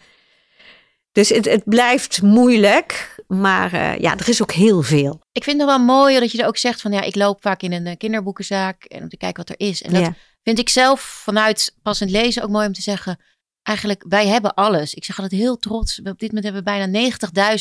dus 1.11 1.29
het, 1.29 1.45
het 1.45 1.63
blijft 1.65 2.21
moeilijk, 2.21 3.15
maar 3.27 4.01
ja, 4.01 4.17
er 4.17 4.29
is 4.29 4.41
ook 4.41 4.51
heel 4.51 4.81
veel. 4.81 5.21
ik 5.31 5.43
vind 5.43 5.57
het 5.57 5.67
wel 5.69 5.79
mooi 5.79 6.19
dat 6.19 6.31
je 6.31 6.41
er 6.41 6.47
ook 6.47 6.57
zegt 6.57 6.81
van, 6.81 6.91
ja, 6.91 7.01
ik 7.01 7.15
loop 7.15 7.41
vaak 7.41 7.61
in 7.61 7.73
een 7.73 7.97
kinderboekenzaak 7.97 8.83
en 8.83 9.01
om 9.01 9.09
te 9.09 9.17
kijken 9.17 9.45
wat 9.45 9.59
er 9.59 9.67
is. 9.67 9.81
En 9.81 9.93
dat 9.93 10.01
ja. 10.01 10.13
vind 10.43 10.59
ik 10.59 10.69
zelf 10.69 11.01
vanuit 11.01 11.75
passend 11.83 12.09
lezen 12.09 12.43
ook 12.43 12.49
mooi 12.49 12.67
om 12.67 12.73
te 12.73 12.81
zeggen. 12.81 13.19
Eigenlijk, 13.67 14.03
wij 14.07 14.27
hebben 14.27 14.53
alles. 14.53 14.93
Ik 14.93 15.03
zeg 15.03 15.19
altijd 15.19 15.41
heel 15.41 15.57
trots. 15.57 15.99
Op 15.99 16.19
dit 16.19 16.31
moment 16.31 16.43
hebben 16.43 16.63
we 16.63 16.87
bijna 16.87 17.09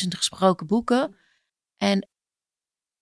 90.000 0.01 0.07
gesproken 0.07 0.67
boeken. 0.67 1.15
En 1.77 2.07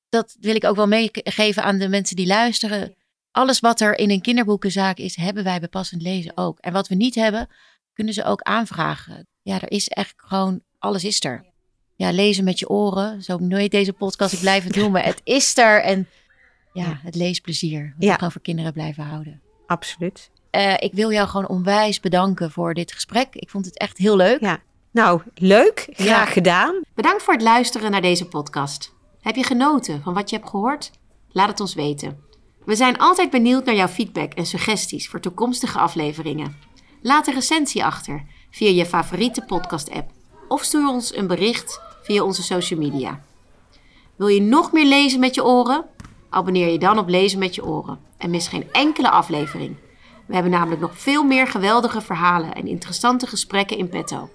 dat 0.09 0.35
wil 0.39 0.55
ik 0.55 0.63
ook 0.63 0.75
wel 0.75 0.87
meegeven 0.87 1.63
aan 1.63 1.77
de 1.77 1.87
mensen 1.89 2.15
die 2.15 2.27
luisteren. 2.27 2.95
Alles 3.31 3.59
wat 3.59 3.81
er 3.81 3.97
in 3.97 4.09
een 4.09 4.21
kinderboekenzaak 4.21 4.97
is, 4.97 5.15
hebben 5.15 5.43
wij 5.43 5.59
bij 5.59 5.67
passend 5.67 6.01
lezen 6.01 6.37
ook. 6.37 6.59
En 6.59 6.73
wat 6.73 6.87
we 6.87 6.95
niet 6.95 7.15
hebben, 7.15 7.47
kunnen 7.93 8.13
ze 8.13 8.23
ook 8.23 8.41
aanvragen. 8.41 9.27
Ja, 9.41 9.61
er 9.61 9.71
is 9.71 9.87
echt 9.87 10.13
gewoon, 10.17 10.61
alles 10.79 11.03
is 11.03 11.23
er. 11.23 11.45
Ja, 11.95 12.11
lezen 12.11 12.43
met 12.43 12.59
je 12.59 12.69
oren. 12.69 13.23
Zo 13.23 13.37
nooit 13.37 13.71
deze 13.71 13.93
podcast, 13.93 14.33
ik 14.33 14.39
blijf 14.39 14.63
het 14.63 14.75
noemen. 14.81 15.03
Het 15.03 15.21
is 15.23 15.57
er 15.57 15.81
en 15.83 16.07
ja, 16.73 16.99
het 17.03 17.15
leesplezier. 17.15 17.83
Wat 17.83 18.03
Ja. 18.03 18.09
we 18.09 18.15
gewoon 18.15 18.31
voor 18.31 18.41
kinderen 18.41 18.73
blijven 18.73 19.03
houden. 19.03 19.41
Absoluut. 19.65 20.29
Eh, 20.55 20.73
ik 20.79 20.93
wil 20.93 21.11
jou 21.11 21.27
gewoon 21.27 21.47
onwijs 21.47 21.99
bedanken 21.99 22.51
voor 22.51 22.73
dit 22.73 22.91
gesprek. 22.91 23.27
Ik 23.31 23.49
vond 23.49 23.65
het 23.65 23.77
echt 23.77 23.97
heel 23.97 24.15
leuk. 24.15 24.39
Ja. 24.39 24.59
Nou, 24.91 25.21
leuk. 25.33 25.87
Graag 25.91 26.07
Ja. 26.07 26.25
gedaan. 26.25 26.81
Bedankt 26.93 27.23
voor 27.23 27.33
het 27.33 27.41
luisteren 27.43 27.91
naar 27.91 28.01
deze 28.01 28.25
podcast. 28.27 28.93
Heb 29.21 29.35
je 29.35 29.43
genoten 29.43 30.01
van 30.03 30.13
wat 30.13 30.29
je 30.29 30.35
hebt 30.35 30.49
gehoord? 30.49 30.91
Laat 31.31 31.47
het 31.47 31.59
ons 31.59 31.73
weten. 31.73 32.19
We 32.65 32.75
zijn 32.75 32.97
altijd 32.97 33.29
benieuwd 33.29 33.65
naar 33.65 33.75
jouw 33.75 33.87
feedback 33.87 34.33
en 34.33 34.45
suggesties 34.45 35.09
voor 35.09 35.19
toekomstige 35.19 35.79
afleveringen. 35.79 36.55
Laat 37.01 37.27
een 37.27 37.33
recensie 37.33 37.85
achter 37.85 38.23
via 38.51 38.69
je 38.69 38.85
favoriete 38.85 39.41
podcast-app 39.41 40.11
of 40.47 40.63
stuur 40.63 40.87
ons 40.87 41.15
een 41.15 41.27
bericht 41.27 41.81
via 42.03 42.23
onze 42.23 42.43
social 42.43 42.79
media. 42.79 43.21
Wil 44.15 44.27
je 44.27 44.41
nog 44.41 44.71
meer 44.71 44.85
lezen 44.85 45.19
met 45.19 45.35
je 45.35 45.43
oren? 45.45 45.85
Abonneer 46.29 46.71
je 46.71 46.79
dan 46.79 46.99
op 46.99 47.07
Lezen 47.07 47.39
met 47.39 47.55
je 47.55 47.65
oren 47.65 47.99
en 48.17 48.29
mis 48.29 48.47
geen 48.47 48.71
enkele 48.71 49.09
aflevering. 49.09 49.75
We 50.25 50.33
hebben 50.33 50.51
namelijk 50.51 50.81
nog 50.81 50.97
veel 50.97 51.23
meer 51.23 51.47
geweldige 51.47 52.01
verhalen 52.01 52.53
en 52.55 52.67
interessante 52.67 53.27
gesprekken 53.27 53.77
in 53.77 53.89
petto. 53.89 54.29